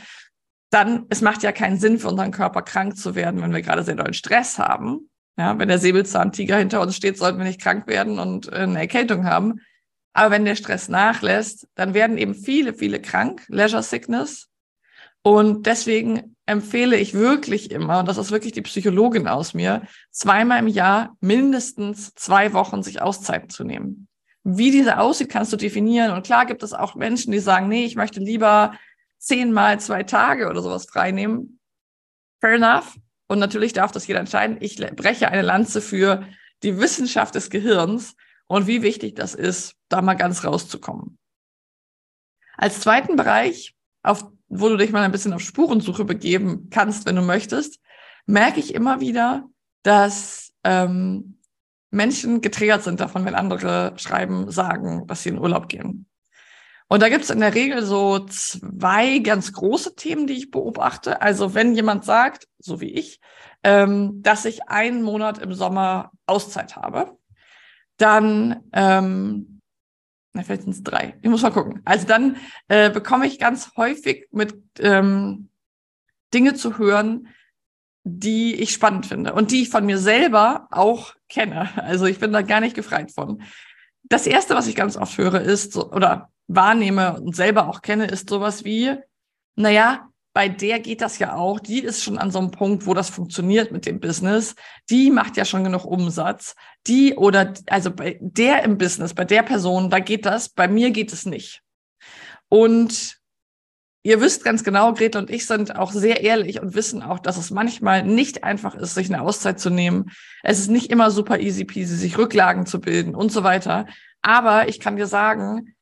dann, 0.75 1.05
es 1.09 1.21
macht 1.21 1.41
ja 1.41 1.53
keinen 1.53 1.77
Sinn 1.77 1.99
für 1.99 2.09
unseren 2.09 2.31
Körper 2.31 2.61
krank 2.61 2.97
zu 2.97 3.15
werden, 3.15 3.41
wenn 3.41 3.53
wir 3.53 3.61
gerade 3.61 3.83
sehr 3.83 3.95
doll 3.95 4.13
Stress 4.13 4.59
haben. 4.59 5.09
Ja, 5.37 5.57
wenn 5.57 5.69
der 5.69 5.79
Säbelzahntiger 5.79 6.57
hinter 6.57 6.81
uns 6.81 6.95
steht, 6.95 7.17
sollten 7.17 7.37
wir 7.37 7.45
nicht 7.45 7.61
krank 7.61 7.87
werden 7.87 8.19
und 8.19 8.51
eine 8.51 8.79
Erkältung 8.79 9.25
haben. 9.25 9.61
Aber 10.15 10.31
wenn 10.31 10.45
der 10.45 10.55
Stress 10.55 10.87
nachlässt, 10.87 11.67
dann 11.75 11.93
werden 11.93 12.17
eben 12.17 12.33
viele, 12.33 12.73
viele 12.73 13.01
krank, 13.01 13.43
Leisure 13.49 13.83
Sickness. 13.83 14.47
Und 15.23 15.65
deswegen 15.65 16.37
empfehle 16.45 16.95
ich 16.95 17.13
wirklich 17.13 17.69
immer, 17.69 17.99
und 17.99 18.07
das 18.07 18.17
ist 18.17 18.31
wirklich 18.31 18.53
die 18.53 18.61
Psychologin 18.61 19.27
aus 19.27 19.53
mir, 19.53 19.81
zweimal 20.11 20.59
im 20.59 20.69
Jahr 20.69 21.17
mindestens 21.19 22.13
zwei 22.15 22.53
Wochen 22.53 22.81
sich 22.81 23.01
Auszeiten 23.01 23.49
zu 23.49 23.65
nehmen. 23.65 24.07
Wie 24.45 24.71
diese 24.71 24.99
aussieht, 24.99 25.27
kannst 25.27 25.51
du 25.51 25.57
definieren. 25.57 26.11
Und 26.11 26.25
klar 26.25 26.45
gibt 26.45 26.63
es 26.63 26.71
auch 26.71 26.95
Menschen, 26.95 27.33
die 27.33 27.39
sagen, 27.39 27.67
nee, 27.67 27.83
ich 27.83 27.97
möchte 27.97 28.21
lieber 28.21 28.73
zehnmal 29.17 29.81
zwei 29.81 30.03
Tage 30.03 30.47
oder 30.49 30.61
sowas 30.61 30.85
freinehmen. 30.85 31.59
Fair 32.39 32.53
enough. 32.53 32.95
Und 33.27 33.39
natürlich 33.39 33.73
darf 33.73 33.91
das 33.91 34.07
jeder 34.07 34.21
entscheiden. 34.21 34.57
Ich 34.61 34.77
breche 34.77 35.27
eine 35.27 35.41
Lanze 35.41 35.81
für 35.81 36.23
die 36.63 36.77
Wissenschaft 36.79 37.35
des 37.35 37.49
Gehirns 37.49 38.15
und 38.47 38.67
wie 38.67 38.81
wichtig 38.81 39.15
das 39.15 39.35
ist, 39.35 39.75
da 39.89 40.01
mal 40.01 40.15
ganz 40.15 40.43
rauszukommen. 40.43 41.17
Als 42.57 42.79
zweiten 42.79 43.15
Bereich, 43.15 43.75
auf, 44.03 44.25
wo 44.47 44.69
du 44.69 44.77
dich 44.77 44.91
mal 44.91 45.03
ein 45.03 45.11
bisschen 45.11 45.33
auf 45.33 45.41
Spurensuche 45.41 46.05
begeben 46.05 46.69
kannst, 46.69 47.05
wenn 47.05 47.15
du 47.15 47.21
möchtest, 47.21 47.79
merke 48.25 48.59
ich 48.59 48.73
immer 48.73 48.99
wieder, 48.99 49.47
dass 49.83 50.53
ähm, 50.63 51.39
Menschen 51.91 52.41
getriggert 52.41 52.83
sind 52.83 52.99
davon, 52.99 53.25
wenn 53.25 53.35
andere 53.35 53.93
schreiben, 53.97 54.51
sagen, 54.51 55.07
dass 55.07 55.23
sie 55.23 55.29
in 55.29 55.39
Urlaub 55.39 55.69
gehen. 55.69 56.07
Und 56.87 57.01
da 57.01 57.09
gibt 57.09 57.23
es 57.23 57.31
in 57.31 57.39
der 57.39 57.55
Regel 57.55 57.83
so 57.83 58.19
zwei 58.19 59.19
ganz 59.19 59.53
große 59.53 59.95
Themen, 59.95 60.27
die 60.27 60.33
ich 60.33 60.51
beobachte. 60.51 61.21
Also 61.21 61.55
wenn 61.55 61.73
jemand 61.73 62.05
sagt, 62.05 62.47
so 62.59 62.79
wie 62.79 62.91
ich, 62.91 63.19
ähm, 63.63 64.21
dass 64.21 64.45
ich 64.45 64.69
einen 64.69 65.01
Monat 65.01 65.39
im 65.39 65.53
Sommer 65.53 66.11
Auszeit 66.27 66.75
habe, 66.75 67.17
dann, 67.97 68.63
ähm, 68.73 69.61
na, 70.33 70.43
vielleicht 70.43 70.63
sind 70.63 70.73
es 70.73 70.83
drei. 70.83 71.17
Ich 71.21 71.29
muss 71.29 71.41
mal 71.41 71.51
gucken. 71.51 71.81
Also 71.85 72.05
dann 72.05 72.37
äh, 72.67 72.89
bekomme 72.89 73.25
ich 73.25 73.39
ganz 73.39 73.71
häufig 73.77 74.27
mit 74.31 74.55
ähm, 74.79 75.49
Dinge 76.33 76.55
zu 76.55 76.77
hören, 76.77 77.29
die 78.03 78.53
ich 78.55 78.71
spannend 78.71 79.05
finde 79.05 79.33
und 79.33 79.51
die 79.51 79.63
ich 79.63 79.69
von 79.69 79.85
mir 79.85 79.97
selber 79.97 80.67
auch 80.71 81.15
kenne. 81.29 81.69
Also 81.81 82.05
ich 82.05 82.19
bin 82.19 82.33
da 82.33 82.41
gar 82.41 82.59
nicht 82.59 82.75
gefreit 82.75 83.11
von. 83.11 83.41
Das 84.03 84.27
erste, 84.27 84.53
was 84.53 84.67
ich 84.67 84.75
ganz 84.75 84.97
oft 84.97 85.17
höre, 85.17 85.41
ist, 85.41 85.75
oder 85.75 86.29
wahrnehme 86.47 87.19
und 87.19 87.35
selber 87.35 87.67
auch 87.67 87.81
kenne, 87.81 88.05
ist 88.05 88.29
sowas 88.29 88.63
wie, 88.63 88.95
naja, 89.55 90.09
bei 90.35 90.49
der 90.49 90.81
geht 90.81 90.99
das 90.99 91.17
ja 91.17 91.33
auch. 91.33 91.61
Die 91.61 91.79
ist 91.79 92.03
schon 92.03 92.17
an 92.17 92.29
so 92.29 92.39
einem 92.39 92.51
Punkt, 92.51 92.85
wo 92.85 92.93
das 92.93 93.09
funktioniert 93.09 93.71
mit 93.71 93.85
dem 93.85 94.01
Business. 94.01 94.55
Die 94.89 95.09
macht 95.09 95.37
ja 95.37 95.45
schon 95.45 95.63
genug 95.63 95.85
Umsatz. 95.85 96.55
Die 96.87 97.15
oder, 97.15 97.53
also 97.67 97.89
bei 97.89 98.19
der 98.19 98.63
im 98.63 98.77
Business, 98.77 99.13
bei 99.13 99.23
der 99.23 99.43
Person, 99.43 99.89
da 99.89 99.99
geht 99.99 100.25
das. 100.25 100.49
Bei 100.49 100.67
mir 100.67 100.91
geht 100.91 101.13
es 101.13 101.25
nicht. 101.25 101.61
Und 102.49 103.17
ihr 104.03 104.19
wisst 104.19 104.43
ganz 104.43 104.65
genau, 104.65 104.93
Gretel 104.93 105.21
und 105.21 105.29
ich 105.29 105.47
sind 105.47 105.73
auch 105.77 105.93
sehr 105.93 106.21
ehrlich 106.21 106.61
und 106.61 106.75
wissen 106.75 107.01
auch, 107.01 107.19
dass 107.19 107.37
es 107.37 107.49
manchmal 107.49 108.03
nicht 108.03 108.43
einfach 108.43 108.75
ist, 108.75 108.93
sich 108.93 109.07
eine 109.07 109.21
Auszeit 109.21 109.57
zu 109.57 109.69
nehmen. 109.69 110.11
Es 110.43 110.59
ist 110.59 110.69
nicht 110.69 110.91
immer 110.91 111.11
super 111.11 111.39
easy 111.39 111.63
peasy, 111.63 111.95
sich 111.95 112.17
Rücklagen 112.17 112.65
zu 112.65 112.81
bilden 112.81 113.15
und 113.15 113.31
so 113.31 113.45
weiter. 113.45 113.85
Aber 114.21 114.67
ich 114.67 114.81
kann 114.81 114.97
dir 114.97 115.07
sagen, 115.07 115.74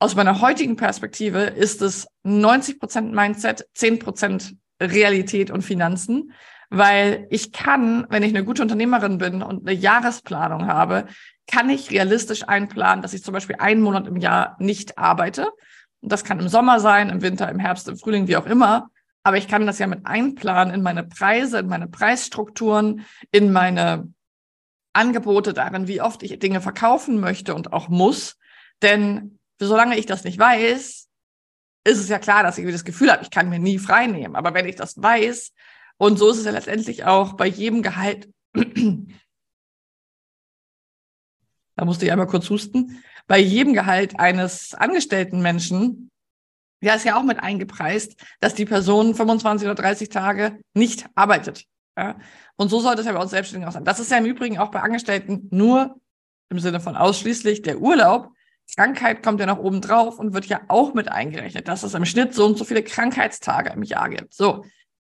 aus 0.00 0.16
meiner 0.16 0.40
heutigen 0.40 0.76
Perspektive 0.76 1.40
ist 1.40 1.82
es 1.82 2.08
90 2.22 2.80
Prozent 2.80 3.12
Mindset, 3.12 3.68
10 3.74 3.98
Prozent 3.98 4.56
Realität 4.80 5.50
und 5.50 5.62
Finanzen. 5.62 6.32
Weil 6.70 7.26
ich 7.30 7.52
kann, 7.52 8.06
wenn 8.08 8.22
ich 8.22 8.30
eine 8.30 8.44
gute 8.44 8.62
Unternehmerin 8.62 9.18
bin 9.18 9.42
und 9.42 9.68
eine 9.68 9.76
Jahresplanung 9.76 10.68
habe, 10.68 11.06
kann 11.46 11.68
ich 11.68 11.90
realistisch 11.90 12.48
einplanen, 12.48 13.02
dass 13.02 13.12
ich 13.12 13.22
zum 13.22 13.34
Beispiel 13.34 13.56
einen 13.58 13.82
Monat 13.82 14.06
im 14.06 14.16
Jahr 14.16 14.56
nicht 14.58 14.96
arbeite. 14.96 15.50
Und 16.00 16.12
das 16.12 16.24
kann 16.24 16.40
im 16.40 16.48
Sommer 16.48 16.80
sein, 16.80 17.10
im 17.10 17.22
Winter, 17.22 17.50
im 17.50 17.58
Herbst, 17.58 17.88
im 17.88 17.98
Frühling, 17.98 18.26
wie 18.26 18.36
auch 18.36 18.46
immer. 18.46 18.88
Aber 19.22 19.36
ich 19.36 19.48
kann 19.48 19.66
das 19.66 19.80
ja 19.80 19.86
mit 19.86 20.06
einplanen 20.06 20.72
in 20.72 20.82
meine 20.82 21.04
Preise, 21.04 21.58
in 21.58 21.66
meine 21.66 21.88
Preisstrukturen, 21.88 23.04
in 23.32 23.52
meine 23.52 24.14
Angebote 24.94 25.52
darin, 25.52 25.88
wie 25.88 26.00
oft 26.00 26.22
ich 26.22 26.38
Dinge 26.38 26.62
verkaufen 26.62 27.20
möchte 27.20 27.54
und 27.54 27.72
auch 27.72 27.88
muss. 27.88 28.38
Denn 28.80 29.39
solange 29.66 29.98
ich 29.98 30.06
das 30.06 30.24
nicht 30.24 30.38
weiß, 30.38 31.08
ist 31.84 31.98
es 31.98 32.08
ja 32.08 32.18
klar, 32.18 32.42
dass 32.42 32.58
ich 32.58 32.70
das 32.70 32.84
Gefühl 32.84 33.10
habe, 33.10 33.22
ich 33.22 33.30
kann 33.30 33.48
mir 33.48 33.58
nie 33.58 33.78
frei 33.78 34.06
nehmen. 34.06 34.36
Aber 34.36 34.54
wenn 34.54 34.66
ich 34.66 34.76
das 34.76 35.00
weiß, 35.00 35.52
und 35.98 36.18
so 36.18 36.30
ist 36.30 36.38
es 36.38 36.44
ja 36.44 36.50
letztendlich 36.50 37.04
auch 37.04 37.34
bei 37.34 37.46
jedem 37.46 37.82
Gehalt, 37.82 38.28
da 38.54 38.62
musste 41.84 42.04
ich 42.04 42.12
einmal 42.12 42.26
kurz 42.26 42.50
husten, 42.50 43.02
bei 43.26 43.38
jedem 43.38 43.74
Gehalt 43.74 44.18
eines 44.18 44.74
angestellten 44.74 45.40
Menschen, 45.40 46.10
ja, 46.82 46.94
ist 46.94 47.04
ja 47.04 47.18
auch 47.18 47.22
mit 47.22 47.40
eingepreist, 47.40 48.16
dass 48.40 48.54
die 48.54 48.64
Person 48.64 49.14
25 49.14 49.66
oder 49.66 49.74
30 49.74 50.08
Tage 50.08 50.58
nicht 50.74 51.06
arbeitet. 51.14 51.66
Ja? 51.96 52.18
Und 52.56 52.70
so 52.70 52.80
sollte 52.80 53.00
es 53.00 53.06
ja 53.06 53.12
bei 53.12 53.20
uns 53.20 53.30
Selbstständigen 53.30 53.68
auch 53.68 53.72
sein. 53.72 53.84
Das 53.84 54.00
ist 54.00 54.10
ja 54.10 54.18
im 54.18 54.24
Übrigen 54.24 54.58
auch 54.58 54.70
bei 54.70 54.80
Angestellten 54.80 55.48
nur 55.50 56.00
im 56.48 56.58
Sinne 56.58 56.80
von 56.80 56.96
ausschließlich 56.96 57.62
der 57.62 57.80
Urlaub. 57.80 58.32
Krankheit 58.76 59.22
kommt 59.22 59.40
ja 59.40 59.46
noch 59.46 59.58
oben 59.58 59.80
drauf 59.80 60.18
und 60.18 60.34
wird 60.34 60.46
ja 60.46 60.60
auch 60.68 60.94
mit 60.94 61.10
eingerechnet, 61.10 61.68
dass 61.68 61.82
es 61.82 61.94
im 61.94 62.04
Schnitt 62.04 62.34
so 62.34 62.46
und 62.46 62.58
so 62.58 62.64
viele 62.64 62.82
Krankheitstage 62.82 63.70
im 63.70 63.82
Jahr 63.82 64.08
gibt. 64.08 64.34
So. 64.34 64.64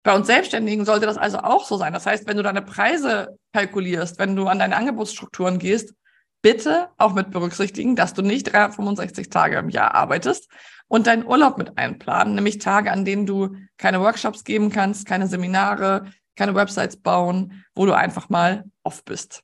Bei 0.05 0.15
uns 0.17 0.27
Selbstständigen 0.27 0.85
sollte 0.85 1.07
das 1.07 1.17
also 1.17 1.39
auch 1.39 1.65
so 1.65 1.77
sein. 1.77 1.93
Das 1.93 2.07
heißt, 2.07 2.27
wenn 2.27 2.37
du 2.37 2.43
deine 2.43 2.63
Preise 2.63 3.39
kalkulierst, 3.53 4.19
wenn 4.19 4.35
du 4.35 4.49
an 4.49 4.59
deine 4.59 4.75
Angebotsstrukturen 4.77 5.59
gehst, 5.61 5.95
bitte 6.43 6.89
auch 6.99 7.15
mit 7.15 7.31
berücksichtigen, 7.31 7.95
dass 7.95 8.13
du 8.13 8.23
nicht 8.23 8.53
365 8.53 9.31
Tage 9.31 9.59
im 9.59 9.69
Jahr 9.69 9.95
arbeitest 9.95 10.51
und 10.89 11.07
deinen 11.07 11.25
Urlaub 11.25 11.57
mit 11.57 11.79
einplanen, 11.79 12.35
nämlich 12.35 12.59
Tage, 12.59 12.91
an 12.91 13.05
denen 13.05 13.27
du 13.27 13.57
keine 13.79 14.01
Workshops 14.01 14.43
geben 14.45 14.71
kannst, 14.71 15.07
keine 15.07 15.29
Seminare, 15.29 16.07
keine 16.37 16.55
Websites 16.55 16.97
bauen, 16.97 17.65
wo 17.75 17.87
du 17.87 17.93
einfach 17.93 18.29
mal 18.29 18.65
off 18.83 19.05
bist. 19.05 19.43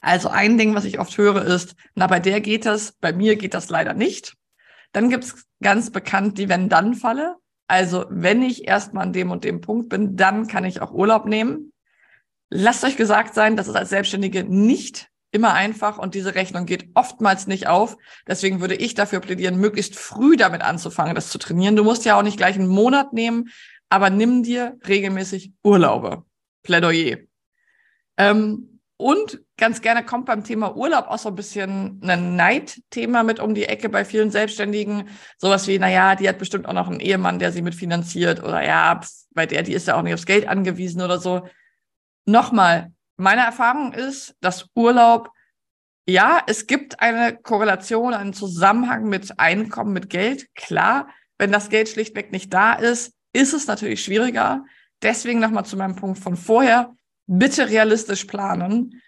Also 0.00 0.28
ein 0.28 0.56
Ding, 0.56 0.74
was 0.74 0.84
ich 0.84 0.98
oft 0.98 1.16
höre, 1.18 1.44
ist, 1.44 1.74
na, 1.94 2.06
bei 2.06 2.20
der 2.20 2.40
geht 2.40 2.66
das, 2.66 2.92
bei 2.92 3.12
mir 3.12 3.36
geht 3.36 3.54
das 3.54 3.68
leider 3.68 3.94
nicht. 3.94 4.36
Dann 4.92 5.10
gibt's 5.10 5.46
ganz 5.62 5.90
bekannt 5.90 6.38
die 6.38 6.48
Wenn-Dann-Falle. 6.48 7.36
Also 7.68 8.06
wenn 8.08 8.42
ich 8.42 8.66
erstmal 8.66 9.06
an 9.06 9.12
dem 9.12 9.30
und 9.30 9.44
dem 9.44 9.60
Punkt 9.60 9.88
bin, 9.90 10.16
dann 10.16 10.46
kann 10.46 10.64
ich 10.64 10.80
auch 10.80 10.92
Urlaub 10.92 11.26
nehmen. 11.26 11.72
Lasst 12.48 12.84
euch 12.84 12.96
gesagt 12.96 13.34
sein, 13.34 13.56
dass 13.56 13.68
es 13.68 13.76
als 13.76 13.90
Selbstständige 13.90 14.42
nicht 14.42 15.08
immer 15.30 15.54
einfach 15.54 15.98
und 15.98 16.14
diese 16.14 16.34
Rechnung 16.34 16.66
geht 16.66 16.90
oftmals 16.94 17.46
nicht 17.46 17.68
auf. 17.68 17.96
Deswegen 18.26 18.60
würde 18.60 18.74
ich 18.74 18.94
dafür 18.94 19.20
plädieren, 19.20 19.60
möglichst 19.60 19.96
früh 19.96 20.36
damit 20.36 20.62
anzufangen, 20.62 21.14
das 21.14 21.28
zu 21.28 21.38
trainieren. 21.38 21.76
Du 21.76 21.84
musst 21.84 22.04
ja 22.04 22.18
auch 22.18 22.22
nicht 22.22 22.36
gleich 22.36 22.56
einen 22.56 22.66
Monat 22.66 23.12
nehmen, 23.12 23.50
aber 23.88 24.10
nimm 24.10 24.42
dir 24.42 24.76
regelmäßig 24.88 25.52
Urlaube. 25.62 26.24
Plädoyer. 26.62 27.18
Ähm, 28.16 28.79
und 29.00 29.40
ganz 29.56 29.80
gerne 29.80 30.04
kommt 30.04 30.26
beim 30.26 30.44
Thema 30.44 30.76
Urlaub 30.76 31.06
auch 31.08 31.18
so 31.18 31.30
ein 31.30 31.34
bisschen 31.34 32.00
ein 32.04 32.36
Neidthema 32.36 33.22
mit 33.22 33.40
um 33.40 33.54
die 33.54 33.64
Ecke 33.64 33.88
bei 33.88 34.04
vielen 34.04 34.30
Selbstständigen. 34.30 35.08
Sowas 35.38 35.66
wie, 35.66 35.78
naja, 35.78 36.16
die 36.16 36.28
hat 36.28 36.38
bestimmt 36.38 36.66
auch 36.68 36.74
noch 36.74 36.88
einen 36.88 37.00
Ehemann, 37.00 37.38
der 37.38 37.50
sie 37.50 37.62
mitfinanziert 37.62 38.42
oder 38.42 38.62
ja, 38.62 39.00
bei 39.30 39.46
der, 39.46 39.62
die 39.62 39.72
ist 39.72 39.86
ja 39.86 39.96
auch 39.96 40.02
nicht 40.02 40.12
aufs 40.12 40.26
Geld 40.26 40.46
angewiesen 40.46 41.00
oder 41.00 41.18
so. 41.18 41.48
Nochmal, 42.26 42.92
meine 43.16 43.40
Erfahrung 43.40 43.94
ist, 43.94 44.36
dass 44.40 44.66
Urlaub, 44.74 45.30
ja, 46.06 46.42
es 46.46 46.66
gibt 46.66 47.00
eine 47.00 47.36
Korrelation, 47.36 48.12
einen 48.12 48.34
Zusammenhang 48.34 49.08
mit 49.08 49.38
Einkommen, 49.40 49.94
mit 49.94 50.10
Geld. 50.10 50.54
Klar, 50.54 51.08
wenn 51.38 51.52
das 51.52 51.70
Geld 51.70 51.88
schlichtweg 51.88 52.32
nicht 52.32 52.52
da 52.52 52.74
ist, 52.74 53.14
ist 53.32 53.54
es 53.54 53.66
natürlich 53.66 54.04
schwieriger. 54.04 54.64
Deswegen 55.00 55.40
nochmal 55.40 55.64
zu 55.64 55.78
meinem 55.78 55.96
Punkt 55.96 56.18
von 56.18 56.36
vorher. 56.36 56.94
Bitte 57.32 57.68
realistisch 57.68 58.24
planen. 58.24 59.00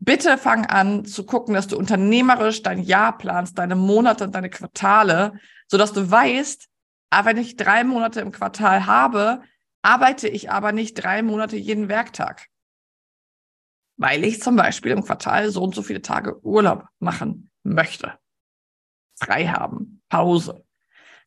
Bitte 0.00 0.36
fang 0.36 0.66
an 0.66 1.06
zu 1.06 1.24
gucken, 1.24 1.54
dass 1.54 1.66
du 1.66 1.78
unternehmerisch 1.78 2.62
dein 2.62 2.82
Jahr 2.82 3.16
planst, 3.16 3.56
deine 3.56 3.74
Monate 3.74 4.24
und 4.24 4.34
deine 4.34 4.50
Quartale, 4.50 5.40
sodass 5.66 5.94
du 5.94 6.10
weißt, 6.10 6.68
ah, 7.08 7.24
wenn 7.24 7.38
ich 7.38 7.56
drei 7.56 7.84
Monate 7.84 8.20
im 8.20 8.32
Quartal 8.32 8.84
habe, 8.84 9.40
arbeite 9.80 10.28
ich 10.28 10.50
aber 10.50 10.72
nicht 10.72 10.92
drei 10.92 11.22
Monate 11.22 11.56
jeden 11.56 11.88
Werktag. 11.88 12.48
Weil 13.96 14.24
ich 14.24 14.42
zum 14.42 14.56
Beispiel 14.56 14.92
im 14.92 15.02
Quartal 15.02 15.48
so 15.50 15.62
und 15.62 15.74
so 15.74 15.80
viele 15.80 16.02
Tage 16.02 16.38
Urlaub 16.44 16.84
machen 16.98 17.50
möchte. 17.62 18.18
Frei 19.18 19.46
haben, 19.46 20.02
Pause. 20.10 20.66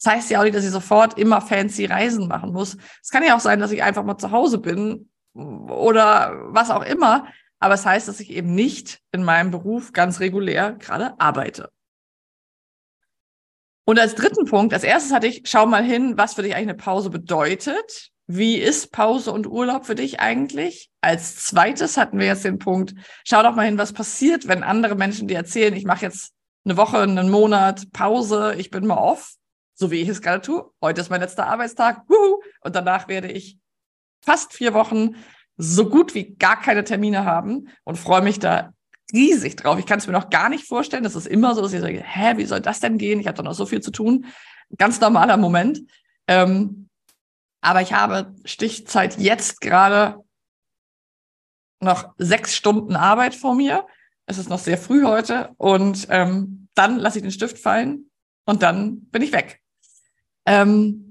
Das 0.04 0.14
heißt 0.14 0.30
ja 0.30 0.40
auch 0.40 0.44
nicht, 0.44 0.56
dass 0.56 0.66
ich 0.66 0.70
sofort 0.70 1.18
immer 1.18 1.42
fancy 1.42 1.86
Reisen 1.86 2.28
machen 2.28 2.54
muss. 2.54 2.78
Es 3.02 3.10
kann 3.10 3.24
ja 3.24 3.36
auch 3.36 3.40
sein, 3.40 3.60
dass 3.60 3.72
ich 3.72 3.82
einfach 3.82 4.04
mal 4.04 4.20
zu 4.20 4.30
Hause 4.30 4.60
bin 4.60 5.10
oder 5.34 6.34
was 6.54 6.70
auch 6.70 6.84
immer. 6.84 7.28
Aber 7.60 7.74
es 7.74 7.84
das 7.84 7.92
heißt, 7.92 8.08
dass 8.08 8.20
ich 8.20 8.30
eben 8.30 8.54
nicht 8.54 9.00
in 9.12 9.24
meinem 9.24 9.52
Beruf 9.52 9.94
ganz 9.94 10.20
regulär 10.20 10.74
gerade 10.74 11.20
arbeite. 11.20 11.72
Und 13.86 14.00
als 14.00 14.16
dritten 14.16 14.46
Punkt, 14.46 14.74
als 14.74 14.84
erstes 14.84 15.14
hatte 15.14 15.28
ich, 15.28 15.44
schau 15.46 15.66
mal 15.66 15.84
hin, 15.84 16.18
was 16.18 16.34
für 16.34 16.44
dich 16.44 16.56
eigentlich 16.56 16.70
eine 16.70 16.78
Pause 16.78 17.10
bedeutet. 17.10 18.12
Wie 18.28 18.56
ist 18.58 18.92
Pause 18.92 19.32
und 19.32 19.48
Urlaub 19.48 19.86
für 19.86 19.96
dich 19.96 20.20
eigentlich? 20.20 20.90
Als 21.02 21.46
zweites 21.46 21.98
hatten 21.98 22.20
wir 22.20 22.28
jetzt 22.28 22.46
den 22.46 22.60
Punkt, 22.60 22.94
schau 23.26 23.44
doch 23.44 23.56
mal 23.56 23.66
hin, 23.66 23.78
was 23.78 23.92
passiert, 23.92 24.48
wenn 24.48 24.64
andere 24.64 24.96
Menschen 24.96 25.28
dir 25.28 25.38
erzählen, 25.38 25.74
ich 25.74 25.84
mache 25.84 26.06
jetzt 26.06 26.32
eine 26.64 26.78
Woche, 26.78 27.00
einen 27.00 27.30
Monat 27.30 27.92
Pause, 27.92 28.56
ich 28.58 28.72
bin 28.72 28.86
mal 28.86 28.98
off 28.98 29.36
so 29.76 29.92
wie 29.92 30.02
ich 30.02 30.10
es 30.10 30.22
gerade 30.22 30.42
tue. 30.42 30.72
Heute 30.82 31.02
ist 31.02 31.10
mein 31.10 31.22
letzter 31.22 31.48
Arbeitstag. 31.48 32.04
Wuhu. 32.08 32.42
Und 32.62 32.76
danach 32.76 33.08
werde 33.08 33.32
ich 33.32 33.58
fast 34.26 34.54
vier 34.54 34.74
Wochen 34.74 35.16
so 35.58 35.90
gut 35.90 36.16
wie 36.16 36.36
gar 36.36 36.60
keine 36.60 36.84
Termine 36.84 37.26
haben 37.26 37.70
und 37.84 37.98
freue 37.98 38.22
mich 38.22 38.40
da 38.40 38.74
riesig 39.14 39.56
drauf. 39.56 39.78
Ich 39.78 39.86
kann 39.86 40.00
es 40.00 40.08
mir 40.08 40.14
noch 40.14 40.30
gar 40.30 40.50
nicht 40.50 40.66
vorstellen. 40.66 41.04
Das 41.04 41.16
ist 41.16 41.28
immer 41.28 41.54
so, 41.54 41.62
dass 41.62 41.74
ich 41.74 41.82
sage, 41.82 42.04
hä, 42.04 42.38
wie 42.38 42.46
soll 42.46 42.62
das 42.62 42.80
denn 42.80 42.98
gehen? 42.98 43.20
Ich 43.20 43.28
habe 43.28 43.38
doch 43.38 43.44
noch 43.44 43.54
so 43.54 43.66
viel 43.66 43.82
zu 43.82 43.92
tun. 43.92 44.26
Ganz 44.78 45.00
normaler 45.00 45.38
Moment. 45.38 45.82
Ähm, 46.28 46.90
aber 47.62 47.82
ich 47.82 47.94
habe 47.94 48.34
Stichzeit 48.44 49.18
jetzt 49.20 49.62
gerade 49.62 50.24
noch 51.80 52.14
sechs 52.18 52.56
Stunden 52.56 52.96
Arbeit 52.96 53.36
vor 53.36 53.56
mir. 53.56 53.86
Es 54.26 54.38
ist 54.38 54.50
noch 54.50 54.60
sehr 54.60 54.78
früh 54.78 55.04
heute 55.04 55.52
und 55.58 56.08
ähm, 56.10 56.68
dann 56.76 56.98
lasse 56.98 57.20
ich 57.20 57.24
den 57.24 57.32
Stift 57.32 57.60
fallen 57.60 58.10
und 58.46 58.64
dann 58.64 59.02
bin 59.06 59.22
ich 59.22 59.32
weg. 59.32 59.62
Ähm, 60.46 61.03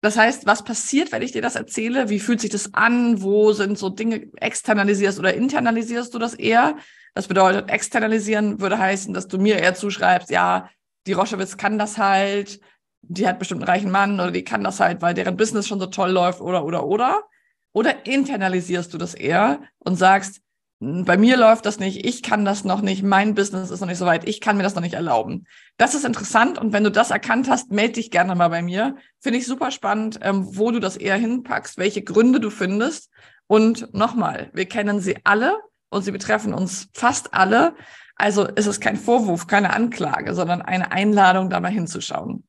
das 0.00 0.16
heißt, 0.16 0.46
was 0.46 0.64
passiert, 0.64 1.12
wenn 1.12 1.22
ich 1.22 1.32
dir 1.32 1.42
das 1.42 1.56
erzähle? 1.56 2.08
Wie 2.08 2.20
fühlt 2.20 2.40
sich 2.40 2.50
das 2.50 2.72
an? 2.72 3.20
Wo 3.20 3.52
sind 3.52 3.78
so 3.78 3.90
Dinge, 3.90 4.28
externalisierst 4.36 5.18
oder 5.18 5.34
internalisierst 5.34 6.14
du 6.14 6.18
das 6.18 6.34
eher? 6.34 6.76
Das 7.14 7.28
bedeutet, 7.28 7.70
externalisieren 7.70 8.60
würde 8.60 8.78
heißen, 8.78 9.12
dass 9.12 9.28
du 9.28 9.38
mir 9.38 9.58
eher 9.58 9.74
zuschreibst, 9.74 10.30
ja, 10.30 10.70
die 11.06 11.12
Roschewitz 11.12 11.56
kann 11.56 11.78
das 11.78 11.98
halt, 11.98 12.60
die 13.02 13.26
hat 13.26 13.38
bestimmt 13.38 13.62
einen 13.62 13.68
reichen 13.68 13.90
Mann 13.90 14.14
oder 14.14 14.30
die 14.30 14.44
kann 14.44 14.62
das 14.62 14.80
halt, 14.80 15.02
weil 15.02 15.14
deren 15.14 15.36
Business 15.36 15.66
schon 15.66 15.80
so 15.80 15.86
toll 15.86 16.10
läuft 16.10 16.40
oder, 16.40 16.64
oder, 16.64 16.86
oder. 16.86 17.24
Oder 17.72 18.06
internalisierst 18.06 18.92
du 18.92 18.98
das 18.98 19.14
eher 19.14 19.60
und 19.78 19.96
sagst, 19.96 20.40
bei 20.80 21.18
mir 21.18 21.36
läuft 21.36 21.66
das 21.66 21.78
nicht, 21.78 22.06
ich 22.06 22.22
kann 22.22 22.46
das 22.46 22.64
noch 22.64 22.80
nicht, 22.80 23.02
mein 23.02 23.34
Business 23.34 23.70
ist 23.70 23.80
noch 23.80 23.88
nicht 23.88 23.98
so 23.98 24.06
weit, 24.06 24.26
ich 24.26 24.40
kann 24.40 24.56
mir 24.56 24.62
das 24.62 24.74
noch 24.74 24.82
nicht 24.82 24.94
erlauben. 24.94 25.46
Das 25.76 25.94
ist 25.94 26.06
interessant 26.06 26.58
und 26.58 26.72
wenn 26.72 26.84
du 26.84 26.90
das 26.90 27.10
erkannt 27.10 27.50
hast, 27.50 27.70
melde 27.70 27.94
dich 27.94 28.10
gerne 28.10 28.34
mal 28.34 28.48
bei 28.48 28.62
mir. 28.62 28.96
Finde 29.18 29.38
ich 29.38 29.46
super 29.46 29.72
spannend, 29.72 30.18
ähm, 30.22 30.56
wo 30.56 30.70
du 30.70 30.80
das 30.80 30.96
eher 30.96 31.16
hinpackst, 31.16 31.76
welche 31.76 32.02
Gründe 32.02 32.40
du 32.40 32.48
findest. 32.48 33.10
Und 33.46 33.92
nochmal, 33.92 34.50
wir 34.54 34.64
kennen 34.64 35.00
sie 35.00 35.18
alle 35.24 35.58
und 35.90 36.02
sie 36.02 36.12
betreffen 36.12 36.54
uns 36.54 36.88
fast 36.94 37.34
alle. 37.34 37.74
Also 38.16 38.46
ist 38.46 38.66
es 38.66 38.80
kein 38.80 38.96
Vorwurf, 38.96 39.46
keine 39.46 39.74
Anklage, 39.74 40.34
sondern 40.34 40.62
eine 40.62 40.92
Einladung, 40.92 41.50
da 41.50 41.60
mal 41.60 41.70
hinzuschauen. 41.70 42.46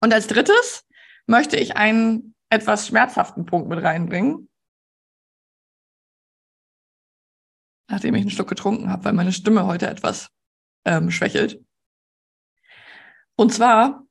Und 0.00 0.14
als 0.14 0.28
drittes 0.28 0.84
möchte 1.26 1.56
ich 1.56 1.76
einen 1.76 2.34
etwas 2.48 2.86
schmerzhaften 2.86 3.44
Punkt 3.44 3.68
mit 3.68 3.82
reinbringen. 3.82 4.48
Nachdem 7.88 8.14
ich 8.14 8.22
einen 8.22 8.30
Schluck 8.30 8.48
getrunken 8.48 8.90
habe, 8.90 9.04
weil 9.04 9.12
meine 9.12 9.32
Stimme 9.32 9.66
heute 9.66 9.88
etwas 9.88 10.28
ähm, 10.84 11.10
schwächelt. 11.10 11.60
Und 13.36 13.52
zwar, 13.52 14.04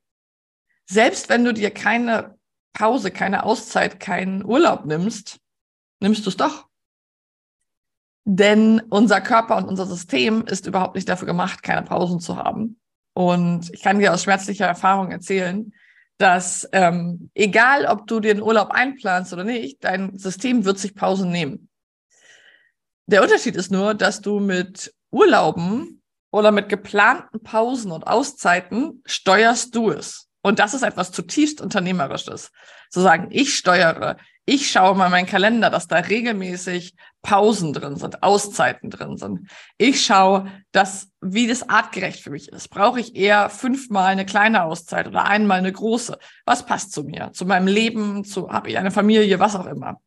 selbst 0.85 1.29
wenn 1.29 1.45
du 1.45 1.53
dir 1.53 1.71
keine 1.71 2.37
Pause, 2.73 3.11
keine 3.11 3.43
Auszeit, 3.43 3.99
keinen 3.99 4.43
Urlaub 4.43 4.85
nimmst, 4.85 5.39
nimmst 5.99 6.25
du 6.25 6.29
es 6.29 6.37
doch. 6.37 6.67
Denn 8.25 8.81
unser 8.89 9.21
Körper 9.21 9.57
und 9.57 9.65
unser 9.65 9.85
System 9.85 10.45
ist 10.45 10.65
überhaupt 10.65 10.95
nicht 10.95 11.09
dafür 11.09 11.27
gemacht, 11.27 11.61
keine 11.61 11.83
Pausen 11.83 12.19
zu 12.19 12.37
haben. 12.37 12.79
Und 13.13 13.71
ich 13.73 13.81
kann 13.81 13.99
dir 13.99 14.13
aus 14.13 14.23
schmerzlicher 14.23 14.65
Erfahrung 14.65 15.11
erzählen, 15.11 15.73
dass 16.17 16.67
ähm, 16.71 17.29
egal, 17.33 17.85
ob 17.85 18.07
du 18.07 18.19
den 18.19 18.41
Urlaub 18.41 18.71
einplanst 18.71 19.33
oder 19.33 19.43
nicht, 19.43 19.83
dein 19.83 20.17
System 20.17 20.63
wird 20.65 20.79
sich 20.79 20.95
Pausen 20.95 21.31
nehmen. 21.31 21.69
Der 23.05 23.21
Unterschied 23.21 23.55
ist 23.55 23.71
nur, 23.71 23.93
dass 23.93 24.21
du 24.21 24.39
mit 24.39 24.93
Urlauben 25.11 26.01
oder 26.31 26.51
mit 26.51 26.69
geplanten 26.69 27.43
Pausen 27.43 27.91
und 27.91 28.07
Auszeiten 28.07 29.01
steuerst 29.05 29.75
du 29.75 29.91
es. 29.91 30.29
Und 30.41 30.59
das 30.59 30.73
ist 30.73 30.83
etwas 30.83 31.11
zutiefst 31.11 31.61
Unternehmerisches. 31.61 32.51
Zu 32.89 33.01
sagen, 33.01 33.27
ich 33.31 33.55
steuere, 33.55 34.17
ich 34.45 34.69
schaue 34.69 34.95
mal 34.95 35.09
meinen 35.09 35.25
Kalender, 35.25 35.69
dass 35.69 35.87
da 35.87 35.97
regelmäßig 35.97 36.95
Pausen 37.21 37.71
drin 37.71 37.95
sind, 37.95 38.23
Auszeiten 38.23 38.89
drin 38.89 39.15
sind. 39.15 39.49
Ich 39.77 40.05
schaue, 40.05 40.51
dass, 40.73 41.09
wie 41.21 41.47
das 41.47 41.69
artgerecht 41.69 42.21
für 42.21 42.29
mich 42.29 42.49
ist. 42.49 42.69
Brauche 42.69 42.99
ich 42.99 43.15
eher 43.15 43.49
fünfmal 43.49 44.07
eine 44.07 44.25
kleine 44.25 44.63
Auszeit 44.63 45.07
oder 45.07 45.23
einmal 45.23 45.59
eine 45.59 45.71
große? 45.71 46.17
Was 46.45 46.65
passt 46.65 46.91
zu 46.91 47.03
mir, 47.03 47.31
zu 47.31 47.45
meinem 47.45 47.67
Leben, 47.67 48.25
zu, 48.25 48.49
habe 48.49 48.69
ich 48.69 48.77
eine 48.77 48.91
Familie, 48.91 49.39
was 49.39 49.55
auch 49.55 49.65
immer. 49.65 50.01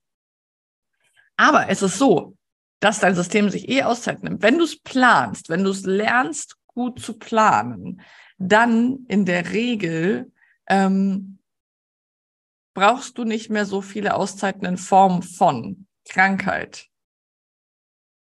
Aber 1.38 1.70
es 1.70 1.80
ist 1.80 1.96
so, 1.96 2.36
dass 2.80 3.00
dein 3.00 3.14
System 3.14 3.50
sich 3.50 3.68
eh 3.68 3.82
Auszeit 3.82 4.22
nimmt. 4.22 4.42
Wenn 4.42 4.58
du 4.58 4.64
es 4.64 4.78
planst, 4.78 5.48
wenn 5.48 5.64
du 5.64 5.70
es 5.70 5.84
lernst, 5.84 6.56
gut 6.66 7.00
zu 7.00 7.18
planen, 7.18 8.02
dann 8.38 9.06
in 9.08 9.24
der 9.24 9.52
Regel 9.52 10.32
ähm, 10.68 11.38
brauchst 12.74 13.16
du 13.16 13.24
nicht 13.24 13.48
mehr 13.48 13.64
so 13.64 13.80
viele 13.80 14.14
Auszeiten 14.14 14.66
in 14.66 14.76
Form 14.76 15.22
von 15.22 15.86
Krankheit, 16.06 16.88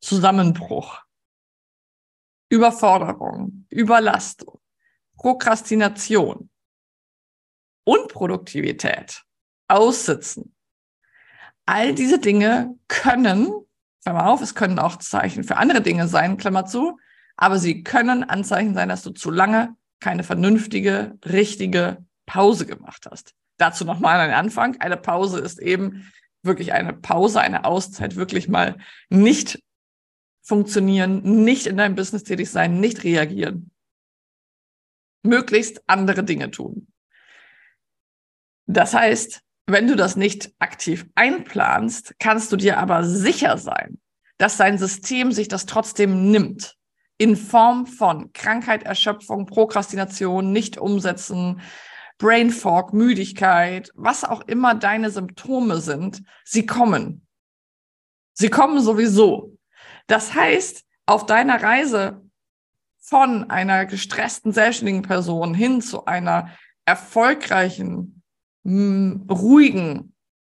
Zusammenbruch, 0.02 1.02
Überforderung, 2.50 3.66
Überlastung, 3.70 4.62
Prokrastination, 5.18 6.52
Unproduktivität, 7.86 9.24
Aussitzen. 9.68 10.56
All 11.66 11.96
diese 11.96 12.20
Dinge 12.20 12.78
können, 12.88 13.52
Klammer 14.04 14.28
auf, 14.28 14.42
es 14.42 14.56
können 14.56 14.80
auch 14.80 14.98
Zeichen 14.98 15.44
für 15.44 15.58
andere 15.58 15.82
Dinge 15.82 16.08
sein, 16.08 16.38
Klammer 16.38 16.66
zu, 16.66 16.98
aber 17.38 17.58
sie 17.58 17.84
können 17.84 18.24
Anzeichen 18.24 18.74
sein, 18.74 18.90
dass 18.90 19.04
du 19.04 19.12
zu 19.12 19.32
lange 19.32 19.76
keine 20.00 20.24
vernünftige, 20.24 21.18
richtige 21.26 22.06
Pause 22.26 22.66
gemacht 22.66 23.08
hast. 23.10 23.34
Dazu 23.58 23.86
nochmal 23.86 24.20
ein 24.20 24.34
Anfang. 24.34 24.80
Eine 24.82 24.98
Pause 24.98 25.40
ist 25.40 25.60
eben 25.60 26.12
wirklich 26.42 26.74
eine 26.74 26.94
Pause, 26.94 27.40
eine 27.40 27.64
Auszeit, 27.64 28.16
wirklich 28.16 28.50
mal 28.50 28.78
nicht 29.10 29.64
funktionieren, 30.42 31.44
nicht 31.44 31.68
in 31.68 31.78
deinem 31.78 31.96
Business 31.96 32.24
tätig 32.24 32.52
sein, 32.52 32.80
nicht 32.80 33.04
reagieren. 33.04 33.72
Möglichst 35.22 35.82
andere 35.88 36.26
Dinge 36.26 36.52
tun. 36.52 36.88
Das 38.66 38.94
heißt, 38.94 39.42
wenn 39.66 39.88
du 39.88 39.96
das 39.96 40.16
nicht 40.16 40.52
aktiv 40.60 41.06
einplanst, 41.16 42.16
kannst 42.20 42.52
du 42.52 42.58
dir 42.58 42.78
aber 42.78 43.04
sicher 43.04 43.58
sein, 43.58 44.00
dass 44.38 44.58
dein 44.58 44.78
System 44.78 45.32
sich 45.32 45.48
das 45.48 45.66
trotzdem 45.66 46.32
nimmt. 46.32 46.76
In 47.18 47.36
Form 47.36 47.86
von 47.86 48.34
Krankheit, 48.34 48.84
Erschöpfung, 48.84 49.46
Prokrastination, 49.46 50.52
nicht 50.52 50.78
umsetzen, 50.78 51.62
Brain 52.18 52.50
Fog, 52.50 52.94
Müdigkeit, 52.94 53.92
was 53.96 54.24
auch 54.24 54.42
immer 54.48 54.76
deine 54.76 55.12
Symptome 55.12 55.78
sind, 55.78 56.24
sie 56.44 56.66
kommen. 56.66 57.26
Sie 58.34 58.50
kommen 58.50 58.82
sowieso. 58.82 59.58
Das 60.08 60.34
heißt, 60.34 60.84
auf 61.06 61.26
deiner 61.26 61.62
Reise 61.62 62.22
von 63.00 63.50
einer 63.50 63.86
gestressten, 63.86 64.54
selbstständigen 64.54 65.04
Person 65.04 65.54
hin 65.54 65.82
zu 65.82 66.06
einer 66.06 66.50
erfolgreichen, 66.86 68.23
ruhigen 68.66 70.14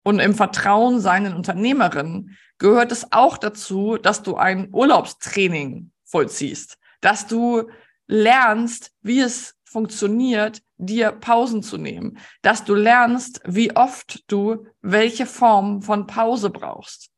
und 0.05 0.21
im 0.21 0.35
Vertrauen 0.35 1.01
seinen 1.01 1.35
Unternehmerin 1.35 2.37
gehört 2.59 2.93
es 2.93 3.11
auch 3.13 3.39
dazu, 3.39 3.97
dass 3.97 4.23
du 4.23 4.37
ein 4.37 4.69
Urlaubstraining 4.73 5.91
vollziehst, 6.05 6.79
dass 7.01 7.27
du 7.27 7.69
lernst, 8.07 8.93
wie 9.01 9.21
es 9.21 9.55
funktioniert, 9.65 10.63
dir 10.77 11.11
Pausen 11.13 11.63
zu 11.63 11.79
nehmen, 11.79 12.19
dass 12.43 12.65
du 12.65 12.75
lernst, 12.75 13.41
wie 13.45 13.75
oft 13.75 14.25
du 14.31 14.67
welche 14.83 15.27
Form 15.27 15.83
von 15.83 16.07
Pause 16.07 16.51
brauchst. 16.51 17.11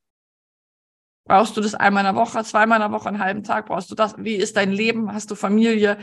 Brauchst 1.24 1.56
du 1.56 1.60
das 1.60 1.74
einmal 1.74 2.06
in 2.06 2.14
der 2.14 2.22
Woche, 2.22 2.44
zweimal 2.44 2.80
in 2.80 2.88
der 2.88 2.92
Woche, 2.92 3.08
einen 3.08 3.18
halben 3.18 3.42
Tag? 3.42 3.66
Brauchst 3.66 3.90
du 3.90 3.96
das? 3.96 4.14
Wie 4.16 4.36
ist 4.36 4.56
dein 4.56 4.70
Leben? 4.70 5.12
Hast 5.12 5.30
du 5.30 5.34
Familie? 5.34 5.98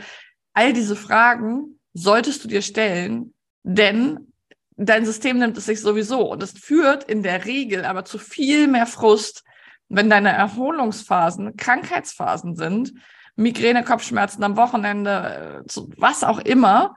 All 0.52 0.74
diese 0.74 0.96
Fragen 0.96 1.80
solltest 1.94 2.44
du 2.44 2.48
dir 2.48 2.60
stellen, 2.60 3.32
denn 3.62 4.33
dein 4.76 5.04
System 5.04 5.38
nimmt 5.38 5.56
es 5.56 5.66
sich 5.66 5.80
sowieso 5.80 6.30
und 6.30 6.42
es 6.42 6.52
führt 6.52 7.04
in 7.04 7.22
der 7.22 7.44
Regel 7.44 7.84
aber 7.84 8.04
zu 8.04 8.18
viel 8.18 8.66
mehr 8.66 8.86
Frust, 8.86 9.44
wenn 9.88 10.10
deine 10.10 10.32
Erholungsphasen 10.32 11.56
Krankheitsphasen 11.56 12.56
sind, 12.56 12.92
Migräne, 13.36 13.84
Kopfschmerzen 13.84 14.42
am 14.44 14.56
Wochenende, 14.56 15.64
äh, 15.66 15.82
was 15.96 16.24
auch 16.24 16.38
immer, 16.38 16.94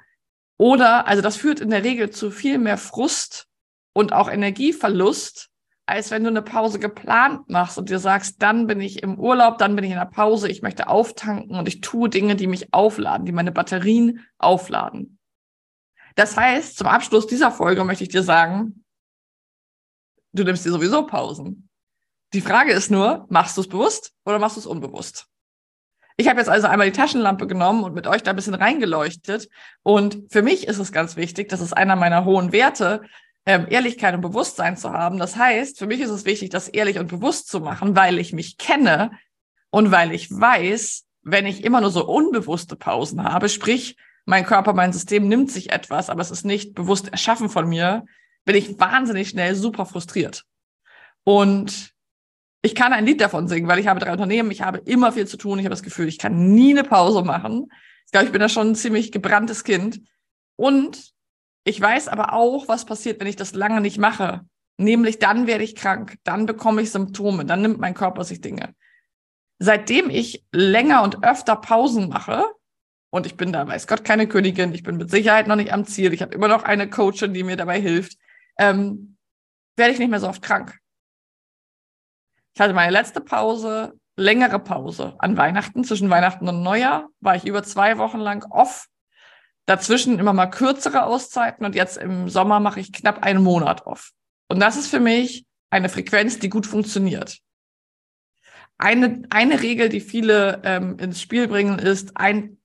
oder, 0.57 1.07
also 1.07 1.21
das 1.21 1.37
führt 1.37 1.59
in 1.59 1.69
der 1.69 1.83
Regel 1.83 2.09
zu 2.09 2.31
viel 2.31 2.57
mehr 2.57 2.77
Frust 2.77 3.47
und 3.93 4.13
auch 4.13 4.29
Energieverlust, 4.29 5.49
als 5.85 6.11
wenn 6.11 6.23
du 6.23 6.29
eine 6.29 6.41
Pause 6.41 6.79
geplant 6.79 7.49
machst 7.49 7.77
und 7.77 7.89
dir 7.89 7.99
sagst, 7.99 8.41
dann 8.41 8.67
bin 8.67 8.81
ich 8.81 9.03
im 9.03 9.19
Urlaub, 9.19 9.57
dann 9.57 9.75
bin 9.75 9.85
ich 9.85 9.91
in 9.91 9.97
der 9.97 10.05
Pause, 10.05 10.49
ich 10.49 10.61
möchte 10.61 10.89
auftanken 10.89 11.57
und 11.57 11.67
ich 11.67 11.81
tue 11.81 12.09
Dinge, 12.09 12.35
die 12.35 12.47
mich 12.47 12.73
aufladen, 12.73 13.25
die 13.25 13.31
meine 13.31 13.51
Batterien 13.51 14.25
aufladen. 14.37 15.16
Das 16.17 16.35
heißt, 16.35 16.79
zum 16.79 16.87
Abschluss 16.87 17.27
dieser 17.27 17.51
Folge 17.51 17.83
möchte 17.83 18.03
ich 18.03 18.09
dir 18.09 18.23
sagen, 18.23 18.83
du 20.33 20.43
nimmst 20.43 20.65
dir 20.65 20.71
sowieso 20.71 21.05
Pausen. 21.05 21.69
Die 22.33 22.41
Frage 22.41 22.73
ist 22.73 22.89
nur, 22.89 23.27
machst 23.29 23.55
du 23.55 23.61
es 23.61 23.69
bewusst 23.69 24.13
oder 24.25 24.39
machst 24.39 24.57
du 24.57 24.61
es 24.61 24.65
unbewusst? 24.65 25.27
Ich 26.17 26.27
habe 26.27 26.39
jetzt 26.39 26.49
also 26.49 26.65
einmal 26.65 26.89
die 26.89 26.97
Taschenlampe 26.97 27.45
genommen 27.45 27.83
und 27.83 27.93
mit 27.93 28.07
euch 28.07 28.23
da 28.23 28.31
ein 28.31 28.35
bisschen 28.35 28.55
reingeleuchtet. 28.55 29.47
Und 29.83 30.23
für 30.31 30.41
mich 30.41 30.67
ist 30.67 30.79
es 30.79 30.91
ganz 30.91 31.17
wichtig, 31.17 31.49
das 31.49 31.61
ist 31.61 31.73
einer 31.73 31.95
meiner 31.95 32.25
hohen 32.25 32.51
Werte, 32.51 33.03
ähm, 33.45 33.67
Ehrlichkeit 33.69 34.15
und 34.15 34.21
Bewusstsein 34.21 34.75
zu 34.75 34.91
haben. 34.91 35.19
Das 35.19 35.35
heißt, 35.35 35.77
für 35.77 35.85
mich 35.85 36.01
ist 36.01 36.09
es 36.09 36.25
wichtig, 36.25 36.49
das 36.49 36.67
ehrlich 36.67 36.97
und 36.97 37.09
bewusst 37.09 37.47
zu 37.47 37.59
machen, 37.59 37.95
weil 37.95 38.17
ich 38.17 38.33
mich 38.33 38.57
kenne 38.57 39.11
und 39.69 39.91
weil 39.91 40.11
ich 40.11 40.31
weiß, 40.31 41.05
wenn 41.21 41.45
ich 41.45 41.63
immer 41.63 41.79
nur 41.79 41.91
so 41.91 42.07
unbewusste 42.07 42.75
Pausen 42.75 43.23
habe, 43.23 43.49
sprich, 43.49 43.95
mein 44.27 44.45
Körper, 44.45 44.73
mein 44.73 44.91
System 44.91 45.29
nimmt 45.29 45.49
sich 45.49 45.71
etwas, 45.71 46.09
aber 46.09 46.21
es 46.21 46.31
ist 46.31 46.45
nicht 46.45 46.75
bewusst 46.75 47.07
erschaffen 47.07 47.47
von 47.49 47.67
mir, 47.67 48.05
bin 48.43 48.57
ich 48.57 48.77
wahnsinnig 48.77 49.29
schnell 49.29 49.55
super 49.55 49.85
frustriert. 49.85 50.43
Und 51.23 51.93
ich 52.61 52.75
kann 52.75 52.91
ein 52.91 53.05
Lied 53.05 53.21
davon 53.21 53.47
singen, 53.47 53.69
weil 53.69 53.79
ich 53.79 53.87
habe 53.87 54.01
drei 54.01 54.11
Unternehmen, 54.11 54.51
ich 54.51 54.61
habe 54.61 54.79
immer 54.79 55.13
viel 55.13 55.27
zu 55.27 55.37
tun, 55.37 55.59
ich 55.59 55.65
habe 55.65 55.73
das 55.73 55.81
Gefühl, 55.81 56.09
ich 56.09 56.17
kann 56.19 56.53
nie 56.53 56.77
eine 56.77 56.83
Pause 56.83 57.23
machen. 57.23 57.71
Ich 58.05 58.11
glaube, 58.11 58.25
ich 58.25 58.31
bin 58.33 58.41
da 58.41 58.49
schon 58.49 58.71
ein 58.71 58.75
ziemlich 58.75 59.13
gebranntes 59.13 59.63
Kind. 59.63 60.01
Und 60.57 61.13
ich 61.63 61.79
weiß 61.79 62.09
aber 62.09 62.33
auch, 62.33 62.67
was 62.67 62.83
passiert, 62.83 63.21
wenn 63.21 63.27
ich 63.27 63.37
das 63.37 63.53
lange 63.53 63.79
nicht 63.79 63.97
mache. 63.97 64.41
Nämlich 64.77 65.19
dann 65.19 65.47
werde 65.47 65.63
ich 65.63 65.75
krank, 65.75 66.17
dann 66.25 66.45
bekomme 66.45 66.81
ich 66.81 66.91
Symptome, 66.91 67.45
dann 67.45 67.61
nimmt 67.61 67.79
mein 67.79 67.93
Körper 67.93 68.25
sich 68.25 68.41
Dinge. 68.41 68.75
Seitdem 69.57 70.09
ich 70.09 70.43
länger 70.51 71.01
und 71.03 71.23
öfter 71.23 71.55
Pausen 71.55 72.09
mache, 72.09 72.43
und 73.09 73.25
ich 73.25 73.37
bin 73.37 73.53
da, 73.53 73.67
weiß 73.67 73.87
Gott, 73.87 74.03
keine 74.03 74.27
Königin, 74.27 74.73
ich 74.73 74.83
bin 74.83 74.97
mit 74.97 75.09
Sicherheit 75.09 75.47
noch 75.47 75.55
nicht 75.55 75.73
am 75.73 75.85
Ziel, 75.85 76.13
ich 76.13 76.21
habe 76.21 76.35
immer 76.35 76.47
noch 76.47 76.63
eine 76.63 76.89
Coachin, 76.89 77.33
die 77.33 77.43
mir 77.43 77.57
dabei 77.57 77.79
hilft, 77.79 78.17
ähm, 78.57 79.17
werde 79.75 79.93
ich 79.93 79.99
nicht 79.99 80.09
mehr 80.09 80.19
so 80.19 80.27
oft 80.27 80.41
krank. 80.41 80.77
Ich 82.53 82.61
hatte 82.61 82.73
meine 82.73 82.91
letzte 82.91 83.21
Pause, 83.21 83.93
längere 84.15 84.59
Pause 84.59 85.15
an 85.19 85.37
Weihnachten. 85.37 85.83
Zwischen 85.83 86.09
Weihnachten 86.09 86.49
und 86.49 86.63
Neujahr 86.63 87.07
war 87.19 87.35
ich 87.35 87.45
über 87.45 87.63
zwei 87.63 87.99
Wochen 87.99 88.17
lang 88.17 88.43
off. 88.49 88.87
Dazwischen 89.67 90.17
immer 90.17 90.33
mal 90.33 90.47
kürzere 90.47 91.03
Auszeiten 91.03 91.65
und 91.65 91.75
jetzt 91.75 91.97
im 91.97 92.29
Sommer 92.29 92.59
mache 92.59 92.79
ich 92.79 92.91
knapp 92.91 93.23
einen 93.23 93.43
Monat 93.43 93.85
off. 93.85 94.11
Und 94.47 94.59
das 94.59 94.75
ist 94.75 94.87
für 94.87 94.99
mich 94.99 95.45
eine 95.69 95.89
Frequenz, 95.89 96.39
die 96.39 96.49
gut 96.49 96.65
funktioniert. 96.65 97.37
Eine, 98.79 99.23
eine 99.29 99.61
Regel, 99.61 99.89
die 99.89 99.99
viele 99.99 100.61
ähm, 100.63 100.97
ins 100.99 101.21
Spiel 101.21 101.47
bringen, 101.47 101.79
ist 101.79 102.15
ein, 102.15 102.56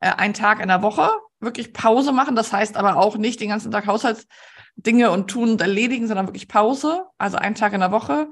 äh, 0.00 0.12
ein 0.16 0.34
Tag 0.34 0.60
in 0.60 0.68
der 0.68 0.82
Woche 0.82 1.10
wirklich 1.40 1.72
Pause 1.72 2.12
machen. 2.12 2.36
Das 2.36 2.52
heißt 2.52 2.76
aber 2.76 2.96
auch 2.96 3.16
nicht 3.16 3.40
den 3.40 3.48
ganzen 3.48 3.70
Tag 3.70 3.86
Haushaltsdinge 3.86 5.10
und 5.10 5.30
tun 5.30 5.50
und 5.50 5.60
erledigen, 5.60 6.06
sondern 6.06 6.26
wirklich 6.26 6.48
Pause. 6.48 7.06
Also 7.16 7.38
ein 7.38 7.54
Tag 7.54 7.72
in 7.72 7.80
der 7.80 7.92
Woche 7.92 8.28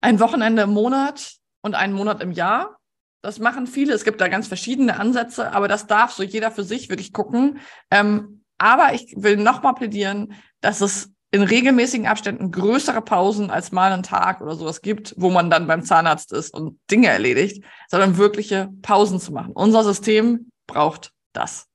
ein 0.00 0.20
Wochenende 0.20 0.62
im 0.62 0.72
Monat 0.72 1.34
und 1.62 1.74
einen 1.74 1.92
Monat 1.92 2.22
im 2.22 2.30
Jahr. 2.30 2.78
Das 3.22 3.38
machen 3.38 3.66
viele. 3.66 3.92
Es 3.92 4.04
gibt 4.04 4.20
da 4.20 4.28
ganz 4.28 4.46
verschiedene 4.46 5.00
Ansätze, 5.00 5.52
aber 5.52 5.68
das 5.68 5.86
darf 5.86 6.12
so 6.12 6.22
jeder 6.22 6.50
für 6.50 6.62
sich 6.64 6.88
wirklich 6.90 7.12
gucken. 7.12 7.58
Ähm, 7.90 8.44
aber 8.56 8.94
ich 8.94 9.14
will 9.16 9.36
nochmal 9.36 9.74
plädieren, 9.74 10.34
dass 10.60 10.80
es 10.80 11.12
in 11.30 11.42
regelmäßigen 11.42 12.06
Abständen 12.06 12.50
größere 12.50 13.02
Pausen 13.02 13.50
als 13.50 13.72
mal 13.72 13.92
einen 13.92 14.02
Tag 14.02 14.40
oder 14.40 14.54
sowas 14.54 14.80
gibt, 14.80 15.14
wo 15.16 15.30
man 15.30 15.50
dann 15.50 15.66
beim 15.66 15.84
Zahnarzt 15.84 16.32
ist 16.32 16.54
und 16.54 16.78
Dinge 16.90 17.08
erledigt, 17.08 17.64
sondern 17.88 18.16
wirkliche 18.16 18.70
Pausen 18.82 19.20
zu 19.20 19.32
machen. 19.32 19.52
Unser 19.52 19.84
System 19.84 20.50
braucht 20.66 21.12
das. 21.32 21.66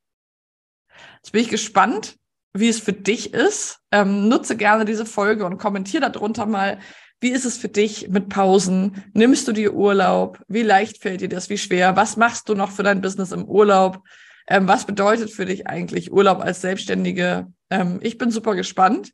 Jetzt 1.17 1.31
bin 1.31 1.41
ich 1.41 1.49
gespannt, 1.49 2.17
wie 2.53 2.69
es 2.69 2.79
für 2.79 2.93
dich 2.93 3.33
ist. 3.33 3.79
Ähm, 3.91 4.27
nutze 4.27 4.57
gerne 4.57 4.85
diese 4.85 5.05
Folge 5.05 5.45
und 5.45 5.57
kommentiere 5.57 6.09
darunter 6.09 6.45
mal, 6.45 6.79
wie 7.19 7.29
ist 7.29 7.45
es 7.45 7.57
für 7.57 7.69
dich 7.69 8.09
mit 8.09 8.29
Pausen? 8.29 9.03
Nimmst 9.13 9.47
du 9.47 9.51
dir 9.51 9.75
Urlaub? 9.75 10.41
Wie 10.47 10.63
leicht 10.63 11.01
fällt 11.01 11.21
dir 11.21 11.29
das? 11.29 11.49
Wie 11.49 11.57
schwer? 11.59 11.95
Was 11.95 12.17
machst 12.17 12.49
du 12.49 12.55
noch 12.55 12.71
für 12.71 12.83
dein 12.83 13.01
Business 13.01 13.31
im 13.31 13.45
Urlaub? 13.45 14.01
Ähm, 14.47 14.67
was 14.67 14.85
bedeutet 14.85 15.29
für 15.31 15.45
dich 15.45 15.67
eigentlich 15.67 16.11
Urlaub 16.11 16.39
als 16.39 16.61
Selbstständige? 16.61 17.47
Ähm, 17.69 17.99
ich 18.01 18.17
bin 18.17 18.31
super 18.31 18.55
gespannt. 18.55 19.11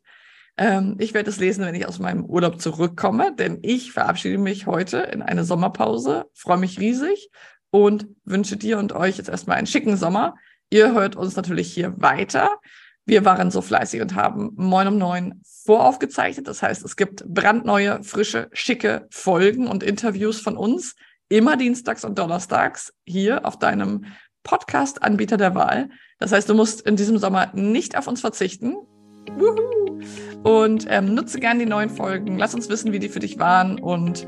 Ähm, 0.58 0.96
ich 0.98 1.14
werde 1.14 1.30
es 1.30 1.38
lesen, 1.38 1.64
wenn 1.64 1.74
ich 1.76 1.86
aus 1.86 2.00
meinem 2.00 2.24
Urlaub 2.24 2.60
zurückkomme, 2.60 3.32
denn 3.34 3.60
ich 3.62 3.92
verabschiede 3.92 4.38
mich 4.38 4.66
heute 4.66 4.98
in 4.98 5.22
eine 5.22 5.44
Sommerpause, 5.44 6.26
freue 6.34 6.58
mich 6.58 6.80
riesig 6.80 7.30
und 7.70 8.08
wünsche 8.24 8.56
dir 8.56 8.78
und 8.78 8.92
euch 8.92 9.18
jetzt 9.18 9.28
erstmal 9.28 9.56
einen 9.56 9.68
schicken 9.68 9.96
Sommer. 9.96 10.34
Ihr 10.70 10.92
hört 10.92 11.14
uns 11.14 11.36
natürlich 11.36 11.72
hier 11.72 11.94
weiter. 12.00 12.50
Wir 13.06 13.24
waren 13.24 13.50
so 13.52 13.62
fleißig 13.62 14.02
und 14.02 14.16
haben 14.16 14.50
Moin 14.56 14.88
um 14.88 14.98
neun 14.98 15.40
voraufgezeichnet. 15.64 16.48
Das 16.48 16.60
heißt, 16.60 16.84
es 16.84 16.96
gibt 16.96 17.24
brandneue, 17.26 18.02
frische, 18.02 18.48
schicke 18.52 19.06
Folgen 19.10 19.68
und 19.68 19.82
Interviews 19.82 20.40
von 20.40 20.56
uns. 20.56 20.96
Immer 21.28 21.56
dienstags 21.56 22.04
und 22.04 22.18
donnerstags 22.18 22.92
hier 23.04 23.46
auf 23.46 23.58
deinem 23.58 24.06
Podcast-Anbieter 24.42 25.36
der 25.36 25.54
Wahl. 25.54 25.90
Das 26.18 26.32
heißt, 26.32 26.48
du 26.48 26.54
musst 26.54 26.80
in 26.80 26.96
diesem 26.96 27.18
Sommer 27.18 27.50
nicht 27.54 27.96
auf 27.96 28.08
uns 28.08 28.20
verzichten. 28.20 28.76
Woohoo! 29.36 30.00
Und 30.44 30.86
ähm, 30.88 31.14
nutze 31.14 31.40
gerne 31.40 31.60
die 31.60 31.70
neuen 31.70 31.90
Folgen. 31.90 32.38
Lass 32.38 32.54
uns 32.54 32.68
wissen, 32.68 32.92
wie 32.92 32.98
die 32.98 33.08
für 33.08 33.20
dich 33.20 33.38
waren. 33.38 33.78
Und 33.78 34.26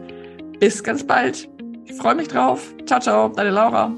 bis 0.59 0.83
ganz 0.83 1.05
bald. 1.05 1.49
Ich 1.85 1.95
freue 1.95 2.15
mich 2.15 2.29
drauf. 2.29 2.75
Ciao, 2.87 3.01
ciao, 3.01 3.29
deine 3.29 3.51
Laura. 3.51 3.97